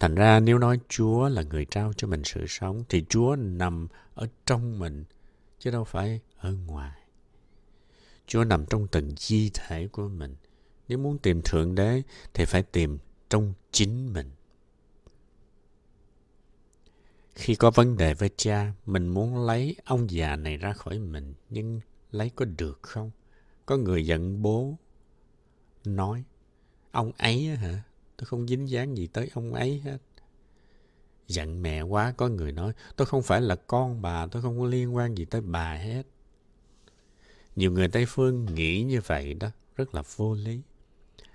Thành 0.01 0.15
ra 0.15 0.41
nếu 0.41 0.59
nói 0.59 0.81
Chúa 0.89 1.29
là 1.29 1.43
người 1.43 1.65
trao 1.65 1.93
cho 1.97 2.09
mình 2.09 2.23
sự 2.25 2.47
sống 2.49 2.85
thì 2.89 3.05
Chúa 3.09 3.37
nằm 3.37 3.89
ở 4.15 4.29
trong 4.47 4.79
mình 4.79 5.05
chứ 5.59 5.71
đâu 5.71 5.85
phải 5.85 6.21
ở 6.39 6.53
ngoài. 6.67 6.99
Chúa 8.27 8.45
nằm 8.45 8.67
trong 8.67 8.87
từng 8.87 9.11
di 9.17 9.51
thể 9.55 9.89
của 9.89 10.09
mình. 10.09 10.35
Nếu 10.89 10.99
muốn 10.99 11.19
tìm 11.19 11.43
Thượng 11.43 11.75
Đế 11.75 12.03
thì 12.35 12.45
phải 12.45 12.63
tìm 12.63 12.99
trong 13.31 13.55
chính 13.73 14.13
mình. 14.13 14.31
Khi 17.39 17.55
có 17.55 17.71
vấn 17.71 17.97
đề 17.97 18.15
với 18.15 18.31
cha, 18.37 18.73
mình 18.87 19.09
muốn 19.09 19.47
lấy 19.47 19.77
ông 19.85 20.11
già 20.11 20.37
này 20.37 20.57
ra 20.57 20.73
khỏi 20.73 20.99
mình, 20.99 21.35
nhưng 21.51 21.81
lấy 22.11 22.31
có 22.31 22.45
được 22.45 22.79
không? 22.83 23.11
Có 23.67 23.77
người 23.77 24.07
giận 24.07 24.43
bố, 24.43 24.77
nói, 25.85 26.25
ông 26.91 27.13
ấy 27.19 27.45
hả? 27.47 27.83
Tôi 28.17 28.27
không 28.27 28.49
dính 28.49 28.69
dáng 28.69 28.97
gì 28.97 29.07
tới 29.07 29.31
ông 29.35 29.55
ấy 29.55 29.81
hết. 29.85 29.99
Giận 31.29 31.63
mẹ 31.63 31.83
quá, 31.83 32.15
có 32.17 32.29
người 32.29 32.53
nói, 32.53 32.73
tôi 32.97 33.07
không 33.07 33.23
phải 33.23 33.41
là 33.41 33.57
con 33.57 34.03
bà, 34.03 34.27
tôi 34.27 34.43
không 34.43 34.61
có 34.61 34.67
liên 34.67 34.97
quan 34.97 35.15
gì 35.15 35.25
tới 35.25 35.41
bà 35.41 35.75
hết. 35.75 36.03
Nhiều 37.57 37.73
người 37.73 37.89
Tây 37.89 38.05
Phương 38.09 38.47
nghĩ 38.55 38.83
như 38.83 39.01
vậy 39.07 39.35
đó, 39.35 39.49
rất 39.77 39.95
là 39.95 40.03
vô 40.17 40.35
lý. 40.35 40.61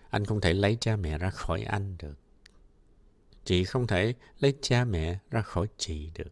Anh 0.10 0.26
không 0.26 0.42
thể 0.42 0.54
lấy 0.54 0.78
cha 0.80 0.96
mẹ 0.96 1.18
ra 1.18 1.30
khỏi 1.30 1.64
anh 1.64 1.96
được. 2.00 2.18
Chị 3.46 3.64
không 3.64 3.88
thể 3.88 4.14
lấy 4.40 4.54
cha 4.62 4.86
mẹ 4.86 5.20
ra 5.32 5.42
khỏi 5.42 5.68
chị 5.78 6.10
được. 6.16 6.32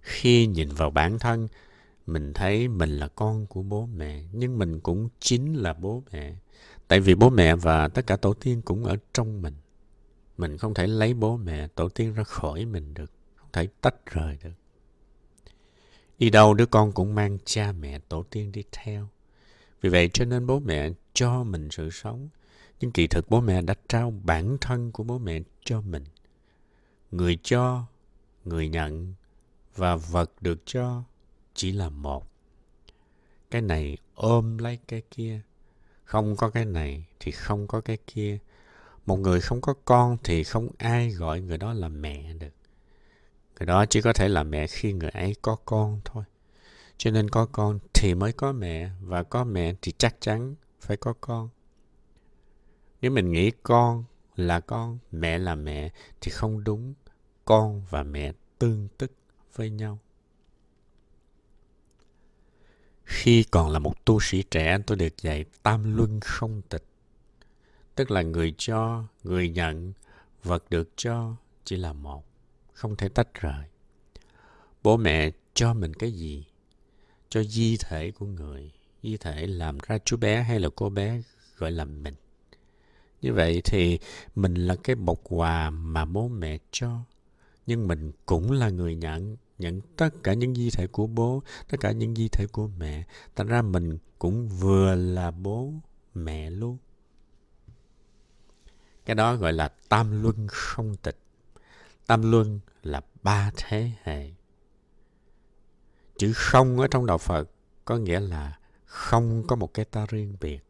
Khi 0.00 0.46
nhìn 0.46 0.68
vào 0.68 0.90
bản 0.90 1.18
thân, 1.18 1.48
mình 2.06 2.32
thấy 2.32 2.68
mình 2.68 2.90
là 2.90 3.08
con 3.08 3.46
của 3.46 3.62
bố 3.62 3.86
mẹ, 3.86 4.24
nhưng 4.32 4.58
mình 4.58 4.80
cũng 4.80 5.08
chính 5.20 5.54
là 5.54 5.72
bố 5.72 6.02
mẹ. 6.12 6.34
Tại 6.88 7.00
vì 7.00 7.14
bố 7.14 7.30
mẹ 7.30 7.56
và 7.56 7.88
tất 7.88 8.06
cả 8.06 8.16
tổ 8.16 8.34
tiên 8.34 8.62
cũng 8.62 8.84
ở 8.84 8.96
trong 9.12 9.42
mình. 9.42 9.54
Mình 10.38 10.58
không 10.58 10.74
thể 10.74 10.86
lấy 10.86 11.14
bố 11.14 11.36
mẹ, 11.36 11.68
tổ 11.68 11.88
tiên 11.88 12.14
ra 12.14 12.22
khỏi 12.24 12.64
mình 12.64 12.94
được. 12.94 13.12
Không 13.36 13.48
thể 13.52 13.68
tách 13.80 13.94
rời 14.06 14.38
được. 14.44 14.50
Đi 16.18 16.30
đâu 16.30 16.54
đứa 16.54 16.66
con 16.66 16.92
cũng 16.92 17.14
mang 17.14 17.38
cha 17.44 17.72
mẹ, 17.72 17.98
tổ 17.98 18.22
tiên 18.22 18.52
đi 18.52 18.64
theo. 18.72 19.08
Vì 19.80 19.90
vậy 19.90 20.10
cho 20.12 20.24
nên 20.24 20.46
bố 20.46 20.60
mẹ 20.60 20.90
cho 21.12 21.44
mình 21.44 21.68
sự 21.70 21.90
sống. 21.90 22.28
Nhưng 22.80 22.92
kỳ 22.92 23.06
thực 23.06 23.30
bố 23.30 23.40
mẹ 23.40 23.62
đã 23.62 23.74
trao 23.88 24.10
bản 24.24 24.56
thân 24.60 24.92
của 24.92 25.02
bố 25.02 25.18
mẹ 25.18 25.40
cho 25.64 25.80
mình. 25.80 26.04
Người 27.10 27.38
cho, 27.42 27.84
người 28.44 28.68
nhận 28.68 29.14
và 29.76 29.96
vật 29.96 30.30
được 30.40 30.62
cho 30.64 31.02
chỉ 31.54 31.72
là 31.72 31.88
một. 31.88 32.26
Cái 33.50 33.62
này 33.62 33.96
ôm 34.14 34.58
lấy 34.58 34.78
cái 34.88 35.02
kia. 35.10 35.40
Không 36.04 36.36
có 36.36 36.50
cái 36.50 36.64
này 36.64 37.04
thì 37.20 37.32
không 37.32 37.66
có 37.66 37.80
cái 37.80 37.98
kia. 38.06 38.38
Một 39.06 39.16
người 39.16 39.40
không 39.40 39.60
có 39.60 39.74
con 39.84 40.16
thì 40.24 40.44
không 40.44 40.68
ai 40.78 41.10
gọi 41.10 41.40
người 41.40 41.58
đó 41.58 41.72
là 41.72 41.88
mẹ 41.88 42.32
được. 42.32 42.52
Người 43.58 43.66
đó 43.66 43.86
chỉ 43.86 44.00
có 44.00 44.12
thể 44.12 44.28
là 44.28 44.42
mẹ 44.42 44.66
khi 44.66 44.92
người 44.92 45.10
ấy 45.10 45.36
có 45.42 45.56
con 45.64 46.00
thôi. 46.04 46.24
Cho 46.96 47.10
nên 47.10 47.30
có 47.30 47.46
con 47.46 47.78
thì 47.94 48.14
mới 48.14 48.32
có 48.32 48.52
mẹ 48.52 48.90
và 49.00 49.22
có 49.22 49.44
mẹ 49.44 49.74
thì 49.82 49.92
chắc 49.98 50.16
chắn 50.20 50.54
phải 50.80 50.96
có 50.96 51.14
con. 51.20 51.48
Nếu 53.00 53.10
mình 53.10 53.32
nghĩ 53.32 53.50
con 53.62 54.04
là 54.36 54.60
con, 54.60 54.98
mẹ 55.12 55.38
là 55.38 55.54
mẹ 55.54 55.90
thì 56.20 56.30
không 56.30 56.64
đúng. 56.64 56.94
Con 57.44 57.82
và 57.90 58.02
mẹ 58.02 58.32
tương 58.58 58.88
tức 58.98 59.12
với 59.54 59.70
nhau. 59.70 59.98
Khi 63.04 63.44
còn 63.50 63.70
là 63.70 63.78
một 63.78 64.04
tu 64.04 64.20
sĩ 64.20 64.42
trẻ, 64.42 64.78
tôi 64.86 64.96
được 64.96 65.16
dạy 65.22 65.44
tam 65.62 65.96
luân 65.96 66.20
không 66.20 66.62
tịch. 66.62 66.84
Tức 67.94 68.10
là 68.10 68.22
người 68.22 68.54
cho, 68.58 69.04
người 69.24 69.48
nhận, 69.48 69.92
vật 70.42 70.70
được 70.70 70.90
cho 70.96 71.36
chỉ 71.64 71.76
là 71.76 71.92
một, 71.92 72.24
không 72.72 72.96
thể 72.96 73.08
tách 73.08 73.34
rời. 73.34 73.64
Bố 74.82 74.96
mẹ 74.96 75.30
cho 75.54 75.74
mình 75.74 75.94
cái 75.94 76.12
gì? 76.12 76.46
Cho 77.28 77.42
di 77.42 77.76
thể 77.76 78.10
của 78.10 78.26
người. 78.26 78.72
Di 79.02 79.16
thể 79.16 79.46
làm 79.46 79.78
ra 79.78 79.98
chú 80.04 80.16
bé 80.16 80.42
hay 80.42 80.60
là 80.60 80.68
cô 80.76 80.90
bé 80.90 81.22
gọi 81.56 81.70
là 81.70 81.84
mình. 81.84 82.14
Như 83.22 83.32
vậy 83.32 83.62
thì 83.64 83.98
mình 84.34 84.54
là 84.54 84.76
cái 84.84 84.96
bọc 84.96 85.18
quà 85.22 85.70
mà 85.70 86.04
bố 86.04 86.28
mẹ 86.28 86.58
cho. 86.70 86.98
Nhưng 87.66 87.88
mình 87.88 88.12
cũng 88.26 88.52
là 88.52 88.70
người 88.70 88.94
nhận, 88.94 89.36
nhận 89.58 89.80
tất 89.96 90.10
cả 90.22 90.34
những 90.34 90.54
di 90.54 90.70
thể 90.70 90.86
của 90.86 91.06
bố, 91.06 91.42
tất 91.68 91.76
cả 91.80 91.92
những 91.92 92.14
di 92.14 92.28
thể 92.28 92.46
của 92.52 92.68
mẹ. 92.78 93.06
Thành 93.36 93.46
ra 93.46 93.62
mình 93.62 93.98
cũng 94.18 94.48
vừa 94.48 94.94
là 94.94 95.30
bố, 95.30 95.72
mẹ 96.14 96.50
luôn. 96.50 96.78
Cái 99.04 99.14
đó 99.14 99.34
gọi 99.36 99.52
là 99.52 99.68
tam 99.88 100.22
luân 100.22 100.46
không 100.48 100.96
tịch. 100.96 101.18
Tam 102.06 102.30
luân 102.30 102.60
là 102.82 103.00
ba 103.22 103.50
thế 103.56 103.90
hệ. 104.02 104.30
Chữ 106.18 106.32
không 106.34 106.80
ở 106.80 106.86
trong 106.90 107.06
đạo 107.06 107.18
Phật 107.18 107.50
có 107.84 107.96
nghĩa 107.96 108.20
là 108.20 108.58
không 108.84 109.44
có 109.46 109.56
một 109.56 109.74
cái 109.74 109.84
ta 109.84 110.06
riêng 110.08 110.36
biệt, 110.40 110.60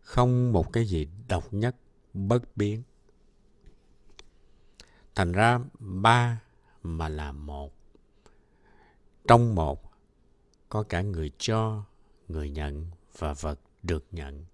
không 0.00 0.52
một 0.52 0.72
cái 0.72 0.86
gì 0.86 1.08
độc 1.28 1.54
nhất, 1.54 1.76
bất 2.14 2.56
biến. 2.56 2.82
Thành 5.14 5.32
ra 5.32 5.60
ba 5.78 6.42
mà 6.82 7.08
là 7.08 7.32
một. 7.32 7.72
Trong 9.28 9.54
một 9.54 9.82
có 10.68 10.82
cả 10.82 11.02
người 11.02 11.30
cho, 11.38 11.84
người 12.28 12.50
nhận 12.50 12.86
và 13.18 13.32
vật 13.32 13.60
được 13.82 14.04
nhận. 14.12 14.44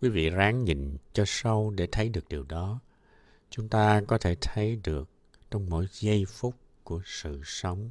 Quý 0.00 0.08
vị 0.08 0.30
ráng 0.30 0.64
nhìn 0.64 0.96
cho 1.12 1.24
sâu 1.26 1.70
để 1.70 1.88
thấy 1.92 2.08
được 2.08 2.28
điều 2.28 2.42
đó. 2.42 2.80
Chúng 3.50 3.68
ta 3.68 4.02
có 4.08 4.18
thể 4.18 4.36
thấy 4.40 4.80
được 4.84 5.08
trong 5.50 5.70
mỗi 5.70 5.86
giây 5.92 6.24
phút 6.28 6.54
của 6.84 7.00
sự 7.04 7.40
sống. 7.44 7.90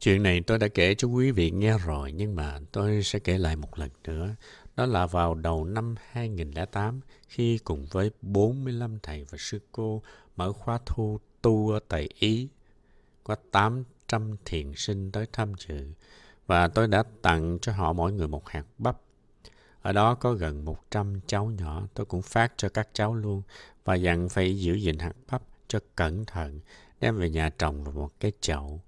Chuyện 0.00 0.22
này 0.22 0.40
tôi 0.40 0.58
đã 0.58 0.68
kể 0.68 0.94
cho 0.94 1.08
quý 1.08 1.30
vị 1.30 1.50
nghe 1.50 1.78
rồi 1.78 2.12
nhưng 2.12 2.36
mà 2.36 2.60
tôi 2.72 3.02
sẽ 3.02 3.18
kể 3.18 3.38
lại 3.38 3.56
một 3.56 3.78
lần 3.78 3.90
nữa. 4.04 4.34
Đó 4.76 4.86
là 4.86 5.06
vào 5.06 5.34
đầu 5.34 5.64
năm 5.64 5.94
2008 6.10 7.00
khi 7.28 7.58
cùng 7.58 7.86
với 7.90 8.10
45 8.22 8.98
thầy 9.02 9.24
và 9.24 9.38
sư 9.38 9.60
cô 9.72 10.02
mở 10.36 10.52
khóa 10.52 10.78
thu 10.86 11.18
tu 11.42 11.70
ở 11.70 11.80
tại 11.88 12.08
Ý. 12.18 12.48
Có 13.24 13.36
800 13.50 14.36
thiền 14.44 14.72
sinh 14.76 15.12
tới 15.12 15.26
tham 15.32 15.52
dự 15.58 15.88
và 16.46 16.68
tôi 16.68 16.88
đã 16.88 17.02
tặng 17.22 17.58
cho 17.62 17.72
họ 17.72 17.92
mỗi 17.92 18.12
người 18.12 18.28
một 18.28 18.48
hạt 18.48 18.64
bắp. 18.78 19.00
Ở 19.82 19.92
đó 19.92 20.14
có 20.14 20.32
gần 20.32 20.64
100 20.64 21.20
cháu 21.26 21.46
nhỏ, 21.46 21.82
tôi 21.94 22.06
cũng 22.06 22.22
phát 22.22 22.52
cho 22.56 22.68
các 22.68 22.88
cháu 22.92 23.14
luôn 23.14 23.42
và 23.84 23.94
dặn 23.94 24.28
phải 24.28 24.58
giữ 24.58 24.74
gìn 24.74 24.98
hạt 24.98 25.12
bắp 25.30 25.42
cho 25.68 25.78
cẩn 25.96 26.24
thận, 26.24 26.60
đem 27.00 27.16
về 27.16 27.30
nhà 27.30 27.50
trồng 27.58 27.84
vào 27.84 27.94
một 27.94 28.10
cái 28.20 28.32
chậu. 28.40 28.80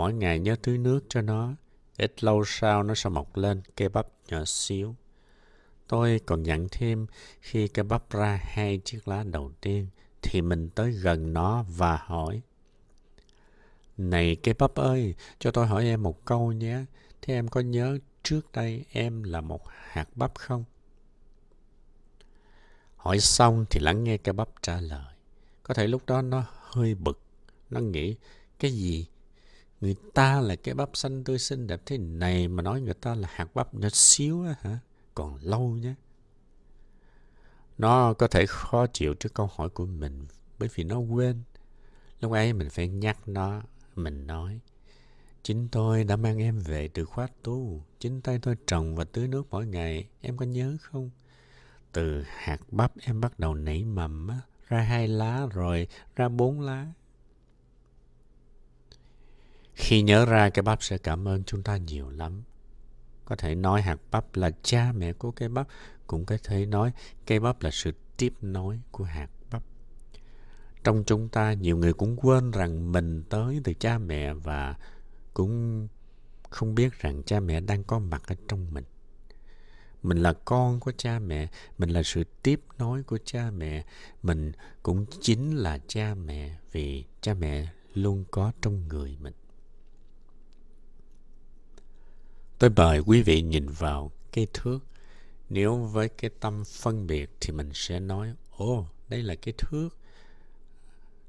Mỗi 0.00 0.12
ngày 0.12 0.38
nhớ 0.38 0.56
tưới 0.62 0.78
nước 0.78 1.00
cho 1.08 1.20
nó, 1.20 1.54
ít 1.96 2.24
lâu 2.24 2.44
sau 2.46 2.82
nó 2.82 2.94
sẽ 2.94 3.10
mọc 3.10 3.36
lên 3.36 3.62
cây 3.76 3.88
bắp 3.88 4.06
nhỏ 4.28 4.44
xíu. 4.44 4.94
Tôi 5.88 6.20
còn 6.26 6.42
dặn 6.42 6.66
thêm 6.70 7.06
khi 7.40 7.68
cây 7.68 7.82
bắp 7.82 8.10
ra 8.10 8.40
hai 8.42 8.80
chiếc 8.84 9.08
lá 9.08 9.22
đầu 9.22 9.52
tiên 9.60 9.86
thì 10.22 10.42
mình 10.42 10.68
tới 10.74 10.90
gần 10.90 11.32
nó 11.32 11.64
và 11.68 11.96
hỏi 11.96 12.42
Này 13.98 14.36
cây 14.36 14.54
bắp 14.58 14.74
ơi, 14.74 15.14
cho 15.38 15.50
tôi 15.50 15.66
hỏi 15.66 15.84
em 15.84 16.02
một 16.02 16.24
câu 16.24 16.52
nhé. 16.52 16.84
Thế 17.22 17.34
em 17.34 17.48
có 17.48 17.60
nhớ 17.60 17.98
trước 18.22 18.52
đây 18.52 18.84
em 18.92 19.22
là 19.22 19.40
một 19.40 19.62
hạt 19.68 20.08
bắp 20.14 20.34
không? 20.34 20.64
Hỏi 22.96 23.20
xong 23.20 23.64
thì 23.70 23.80
lắng 23.80 24.04
nghe 24.04 24.16
cây 24.16 24.32
bắp 24.32 24.48
trả 24.62 24.80
lời. 24.80 25.14
Có 25.62 25.74
thể 25.74 25.86
lúc 25.86 26.02
đó 26.06 26.22
nó 26.22 26.44
hơi 26.50 26.94
bực. 26.94 27.20
Nó 27.70 27.80
nghĩ, 27.80 28.16
cái 28.58 28.70
gì? 28.70 29.06
Người 29.80 29.96
ta 30.14 30.40
là 30.40 30.56
cái 30.56 30.74
bắp 30.74 30.90
xanh 30.94 31.24
tươi 31.24 31.38
xinh 31.38 31.66
đẹp 31.66 31.80
thế 31.86 31.98
này 31.98 32.48
mà 32.48 32.62
nói 32.62 32.80
người 32.80 32.94
ta 32.94 33.14
là 33.14 33.28
hạt 33.32 33.54
bắp 33.54 33.74
nhỏ 33.74 33.88
xíu 33.92 34.44
á 34.44 34.54
hả? 34.60 34.78
Còn 35.14 35.38
lâu 35.42 35.68
nhé. 35.68 35.94
Nó 37.78 38.12
có 38.12 38.28
thể 38.28 38.46
khó 38.46 38.86
chịu 38.86 39.14
trước 39.14 39.34
câu 39.34 39.50
hỏi 39.54 39.68
của 39.68 39.86
mình 39.86 40.26
bởi 40.58 40.68
vì 40.74 40.84
nó 40.84 40.98
quên. 40.98 41.42
Lúc 42.20 42.32
ấy 42.32 42.52
mình 42.52 42.70
phải 42.70 42.88
nhắc 42.88 43.28
nó, 43.28 43.62
mình 43.96 44.26
nói. 44.26 44.60
Chính 45.42 45.68
tôi 45.68 46.04
đã 46.04 46.16
mang 46.16 46.38
em 46.38 46.58
về 46.58 46.88
từ 46.88 47.04
khóa 47.04 47.28
tu. 47.42 47.84
Chính 47.98 48.20
tay 48.20 48.38
tôi 48.42 48.56
trồng 48.66 48.96
và 48.96 49.04
tưới 49.04 49.28
nước 49.28 49.46
mỗi 49.50 49.66
ngày. 49.66 50.08
Em 50.20 50.36
có 50.36 50.46
nhớ 50.46 50.76
không? 50.80 51.10
Từ 51.92 52.22
hạt 52.26 52.58
bắp 52.70 52.92
em 53.02 53.20
bắt 53.20 53.38
đầu 53.38 53.54
nảy 53.54 53.84
mầm 53.84 54.28
á, 54.28 54.40
ra 54.68 54.80
hai 54.80 55.08
lá 55.08 55.46
rồi 55.52 55.88
ra 56.16 56.28
bốn 56.28 56.60
lá. 56.60 56.86
Khi 59.80 60.02
nhớ 60.02 60.26
ra 60.26 60.50
cái 60.50 60.62
bắp 60.62 60.82
sẽ 60.82 60.98
cảm 60.98 61.28
ơn 61.28 61.44
chúng 61.44 61.62
ta 61.62 61.76
nhiều 61.76 62.10
lắm. 62.10 62.42
Có 63.24 63.36
thể 63.36 63.54
nói 63.54 63.82
hạt 63.82 64.00
bắp 64.10 64.36
là 64.36 64.50
cha 64.62 64.92
mẹ 64.92 65.12
của 65.12 65.30
cây 65.30 65.48
bắp, 65.48 65.68
cũng 66.06 66.24
có 66.24 66.36
thể 66.44 66.66
nói 66.66 66.92
cây 67.26 67.40
bắp 67.40 67.62
là 67.62 67.70
sự 67.70 67.92
tiếp 68.16 68.34
nối 68.40 68.80
của 68.90 69.04
hạt 69.04 69.28
bắp. 69.50 69.62
Trong 70.84 71.04
chúng 71.06 71.28
ta, 71.28 71.52
nhiều 71.52 71.76
người 71.76 71.92
cũng 71.92 72.16
quên 72.16 72.50
rằng 72.50 72.92
mình 72.92 73.22
tới 73.28 73.60
từ 73.64 73.74
cha 73.74 73.98
mẹ 73.98 74.34
và 74.34 74.76
cũng 75.34 75.88
không 76.50 76.74
biết 76.74 77.00
rằng 77.00 77.22
cha 77.22 77.40
mẹ 77.40 77.60
đang 77.60 77.84
có 77.84 77.98
mặt 77.98 78.22
ở 78.26 78.34
trong 78.48 78.74
mình. 78.74 78.84
Mình 80.02 80.18
là 80.18 80.32
con 80.32 80.80
của 80.80 80.92
cha 80.96 81.18
mẹ, 81.18 81.48
mình 81.78 81.90
là 81.90 82.02
sự 82.02 82.24
tiếp 82.42 82.60
nối 82.78 83.02
của 83.02 83.18
cha 83.24 83.50
mẹ, 83.50 83.84
mình 84.22 84.52
cũng 84.82 85.06
chính 85.20 85.56
là 85.56 85.78
cha 85.86 86.14
mẹ 86.14 86.56
vì 86.72 87.04
cha 87.20 87.34
mẹ 87.34 87.68
luôn 87.94 88.24
có 88.30 88.52
trong 88.62 88.88
người 88.88 89.16
mình. 89.20 89.34
Tôi 92.60 92.70
mời 92.76 92.98
quý 92.98 93.22
vị 93.22 93.42
nhìn 93.42 93.66
vào 93.68 94.10
cái 94.32 94.46
thước. 94.54 94.78
Nếu 95.48 95.76
với 95.76 96.08
cái 96.08 96.30
tâm 96.40 96.64
phân 96.64 97.06
biệt 97.06 97.30
thì 97.40 97.52
mình 97.52 97.70
sẽ 97.74 98.00
nói, 98.00 98.34
ồ, 98.50 98.86
đây 99.08 99.22
là 99.22 99.34
cái 99.34 99.54
thước. 99.58 99.88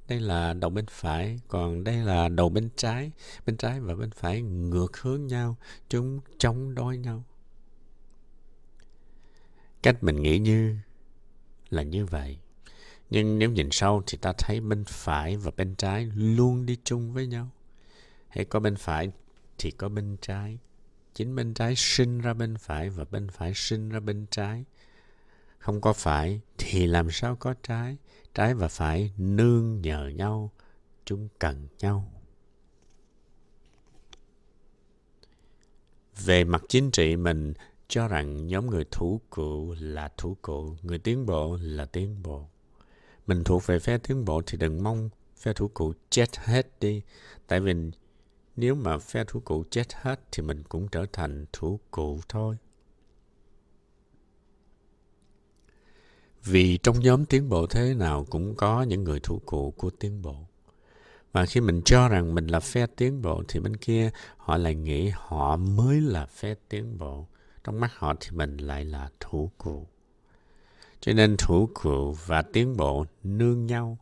Đây 0.08 0.20
là 0.20 0.54
đầu 0.54 0.70
bên 0.70 0.86
phải, 0.90 1.40
còn 1.48 1.84
đây 1.84 1.96
là 1.96 2.30
đầu 2.30 2.50
bên 2.50 2.70
trái. 2.76 3.12
Bên 3.46 3.58
trái 3.58 3.80
và 3.80 3.96
bên 3.96 4.12
phải 4.12 4.42
ngược 4.42 4.98
hướng 4.98 5.28
nhau, 5.28 5.56
chúng 5.90 6.20
chống 6.38 6.76
đối 6.76 6.98
nhau. 6.98 7.24
Cách 9.84 10.04
mình 10.04 10.22
nghĩ 10.22 10.40
như 10.40 10.76
là 11.70 11.84
như 11.84 12.06
vậy. 12.06 12.38
Nhưng 13.10 13.40
nếu 13.40 13.52
nhìn 13.52 13.72
sâu 13.72 14.04
thì 14.08 14.18
ta 14.22 14.34
thấy 14.38 14.60
bên 14.60 14.84
phải 14.84 15.38
và 15.38 15.52
bên 15.58 15.76
trái 15.76 16.12
luôn 16.16 16.66
đi 16.66 16.78
chung 16.84 17.14
với 17.14 17.28
nhau. 17.28 17.50
Hãy 18.28 18.46
có 18.46 18.60
bên 18.60 18.76
phải 18.76 19.12
thì 19.58 19.72
có 19.72 19.90
bên 19.90 20.18
trái 20.22 20.58
chính 21.22 21.36
bên 21.36 21.54
trái 21.54 21.75
sinh 21.75 22.22
ra 22.22 22.34
bên 22.34 22.58
phải 22.58 22.90
và 22.90 23.06
bên 23.12 23.28
phải 23.30 23.54
sinh 23.56 23.90
ra 23.90 24.00
bên 24.00 24.25
trái. 24.32 24.66
Không 25.58 25.82
có 25.82 25.94
phải 25.94 26.42
thì 26.58 26.88
làm 26.88 27.12
sao 27.12 27.36
có 27.36 27.54
trái? 27.63 27.98
Trái 28.34 28.54
và 28.54 28.68
phải 28.68 29.13
nương 29.18 29.82
nhờ 29.82 30.08
nhau, 30.16 30.51
chúng 31.06 31.28
cần 31.40 31.68
nhau. 31.80 32.12
Về 36.25 36.44
mặt 36.44 36.63
chính 36.70 36.92
trị 36.92 37.16
mình 37.16 37.54
cho 37.88 38.08
rằng 38.08 38.48
nhóm 38.48 38.70
người 38.70 38.86
thủ 38.92 39.22
cụ 39.30 39.75
là 39.80 40.10
thủ 40.18 40.38
cụ, 40.42 40.75
người 40.82 41.00
tiến 41.00 41.25
bộ 41.25 41.58
là 41.62 41.86
tiến 41.86 42.24
bộ. 42.24 42.50
Mình 43.28 43.44
thuộc 43.44 43.66
về 43.66 43.80
phe 43.80 43.98
tiến 43.98 44.25
bộ 44.25 44.42
thì 44.46 44.58
đừng 44.58 44.84
mong 44.84 45.10
phe 45.38 45.54
thủ 45.54 45.68
cụ 45.68 45.94
chết 46.10 46.38
hết 46.38 46.80
đi. 46.80 47.01
Tại 47.48 47.60
vì 47.60 47.74
nếu 48.55 48.75
mà 48.75 48.98
phe 48.98 49.24
thủ 49.24 49.39
cụ 49.39 49.63
chết 49.70 49.93
hết 49.93 50.20
thì 50.31 50.43
mình 50.43 50.63
cũng 50.63 50.88
trở 50.88 51.05
thành 51.13 51.46
thủ 51.53 51.79
cụ 51.91 52.20
thôi. 52.29 52.58
Vì 56.43 56.77
trong 56.77 57.00
nhóm 57.00 57.25
tiến 57.25 57.50
bộ 57.50 57.67
thế 57.67 57.93
nào 57.93 58.25
cũng 58.29 58.55
có 58.55 58.84
những 58.84 59.03
người 59.03 59.20
thủ 59.20 59.41
cụ 59.46 59.72
của 59.77 59.89
tiến 59.89 60.22
bộ. 60.22 60.36
Và 61.31 61.46
khi 61.46 61.62
mình 61.62 61.81
cho 61.86 62.08
rằng 62.08 62.36
mình 62.36 62.48
là 62.48 62.60
phe 62.60 62.86
tiến 62.88 63.22
bộ 63.22 63.43
thì 63.48 63.60
bên 63.60 63.77
kia 63.77 64.10
họ 64.38 64.58
lại 64.58 64.75
nghĩ 64.75 65.12
họ 65.15 65.58
mới 65.58 66.01
là 66.01 66.25
phe 66.25 66.55
tiến 66.70 66.98
bộ. 66.98 67.27
Trong 67.63 67.79
mắt 67.79 67.91
họ 67.96 68.13
thì 68.20 68.31
mình 68.31 68.58
lại 68.58 68.85
là 68.85 69.09
thủ 69.20 69.51
cụ. 69.57 69.87
Cho 71.00 71.14
nên 71.14 71.35
thủ 71.37 71.70
cụ 71.74 72.11
và 72.25 72.42
tiến 72.42 72.77
bộ 72.77 73.05
nương 73.24 73.66
nhau. 73.66 73.98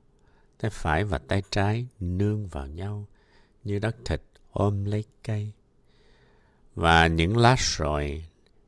Tay 0.58 0.72
phải 0.72 1.04
và 1.04 1.18
tay 1.18 1.44
trái 1.52 1.88
nương 2.00 2.48
vào 2.48 2.68
nhau 2.68 3.08
như 3.64 3.80
đất 3.80 3.96
thịt 4.06 4.22
ôm 4.52 4.86
lấy 4.86 5.04
cây. 5.24 5.52
Và 6.76 7.08
những 7.08 7.38
lá 7.38 7.56
sỏi, 7.58 8.26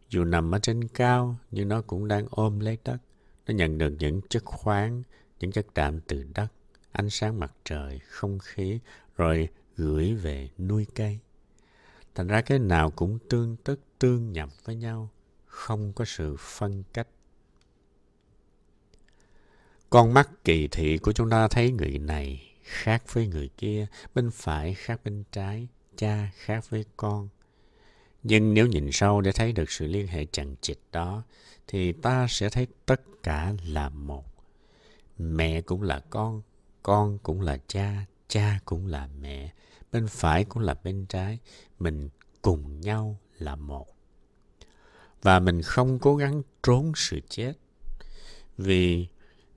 dù 0.09 0.23
nằm 0.23 0.51
ở 0.51 0.59
trên 0.59 0.87
cao, 0.87 1.37
nhưng 1.51 1.67
nó 1.67 1.81
cũng 1.81 2.07
đang 2.07 2.27
ôm 2.29 2.59
lấy 2.59 2.77
đất. 2.83 2.97
Nó 3.47 3.53
nhận 3.53 3.77
được 3.77 3.93
những 3.99 4.21
chất 4.29 4.45
khoáng, 4.45 5.03
những 5.39 5.51
chất 5.51 5.73
đạm 5.73 5.99
từ 6.01 6.25
đất, 6.35 6.47
ánh 6.91 7.09
sáng 7.09 7.39
mặt 7.39 7.51
trời, 7.65 7.99
không 7.99 8.39
khí, 8.39 8.79
rồi 9.17 9.49
gửi 9.75 10.13
về 10.13 10.49
nuôi 10.57 10.85
cây. 10.95 11.19
Thành 12.15 12.27
ra 12.27 12.41
cái 12.41 12.59
nào 12.59 12.91
cũng 12.91 13.19
tương 13.29 13.55
tức, 13.55 13.79
tương 13.99 14.31
nhập 14.31 14.49
với 14.65 14.75
nhau, 14.75 15.09
không 15.45 15.93
có 15.93 16.05
sự 16.05 16.35
phân 16.39 16.83
cách. 16.93 17.07
Con 19.89 20.13
mắt 20.13 20.29
kỳ 20.43 20.67
thị 20.67 20.97
của 20.97 21.11
chúng 21.11 21.29
ta 21.29 21.47
thấy 21.47 21.71
người 21.71 21.99
này 21.99 22.50
khác 22.63 23.03
với 23.13 23.27
người 23.27 23.49
kia, 23.57 23.87
bên 24.15 24.31
phải 24.31 24.73
khác 24.73 25.01
bên 25.03 25.23
trái, 25.31 25.67
cha 25.97 26.31
khác 26.35 26.69
với 26.69 26.85
con. 26.97 27.29
Nhưng 28.23 28.53
nếu 28.53 28.67
nhìn 28.67 28.91
sâu 28.91 29.21
để 29.21 29.31
thấy 29.31 29.51
được 29.51 29.71
sự 29.71 29.87
liên 29.87 30.07
hệ 30.07 30.25
chằng 30.31 30.55
chịt 30.61 30.77
đó, 30.91 31.23
thì 31.67 31.91
ta 31.91 32.27
sẽ 32.29 32.49
thấy 32.49 32.67
tất 32.85 33.01
cả 33.23 33.53
là 33.65 33.89
một. 33.89 34.25
Mẹ 35.17 35.61
cũng 35.61 35.81
là 35.81 35.99
con, 36.09 36.41
con 36.83 37.17
cũng 37.23 37.41
là 37.41 37.57
cha, 37.67 38.05
cha 38.27 38.59
cũng 38.65 38.87
là 38.87 39.09
mẹ, 39.21 39.53
bên 39.91 40.07
phải 40.07 40.43
cũng 40.43 40.63
là 40.63 40.75
bên 40.83 41.05
trái, 41.05 41.39
mình 41.79 42.09
cùng 42.41 42.81
nhau 42.81 43.17
là 43.39 43.55
một. 43.55 43.87
Và 45.21 45.39
mình 45.39 45.61
không 45.61 45.99
cố 45.99 46.15
gắng 46.15 46.41
trốn 46.63 46.91
sự 46.95 47.19
chết, 47.29 47.53
vì 48.57 49.07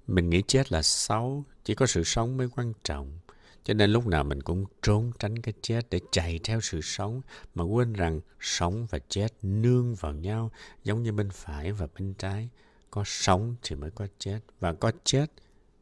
mình 0.06 0.30
nghĩ 0.30 0.42
chết 0.46 0.72
là 0.72 0.82
xấu, 0.82 1.44
chỉ 1.64 1.74
có 1.74 1.86
sự 1.86 2.04
sống 2.04 2.36
mới 2.36 2.48
quan 2.56 2.72
trọng. 2.84 3.18
Cho 3.64 3.74
nên 3.74 3.90
lúc 3.90 4.06
nào 4.06 4.24
mình 4.24 4.42
cũng 4.42 4.64
trốn 4.82 5.12
tránh 5.18 5.38
cái 5.38 5.54
chết 5.62 5.86
để 5.90 6.00
chạy 6.12 6.40
theo 6.44 6.60
sự 6.60 6.80
sống 6.80 7.20
mà 7.54 7.64
quên 7.64 7.92
rằng 7.92 8.20
sống 8.40 8.86
và 8.90 8.98
chết 9.08 9.28
nương 9.42 9.94
vào 9.94 10.12
nhau 10.12 10.50
giống 10.84 11.02
như 11.02 11.12
bên 11.12 11.30
phải 11.30 11.72
và 11.72 11.86
bên 11.98 12.14
trái. 12.14 12.48
Có 12.90 13.02
sống 13.06 13.56
thì 13.62 13.76
mới 13.76 13.90
có 13.90 14.06
chết 14.18 14.40
và 14.60 14.72
có 14.72 14.92
chết 15.04 15.26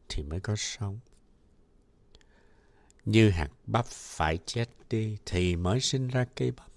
thì 0.09 0.23
mới 0.23 0.39
có 0.39 0.55
sống. 0.55 0.99
Như 3.05 3.29
hạt 3.29 3.49
bắp 3.65 3.85
phải 3.85 4.39
chết 4.45 4.69
đi 4.89 5.17
thì 5.25 5.55
mới 5.55 5.79
sinh 5.79 6.07
ra 6.07 6.25
cây 6.35 6.51
bắp. 6.51 6.67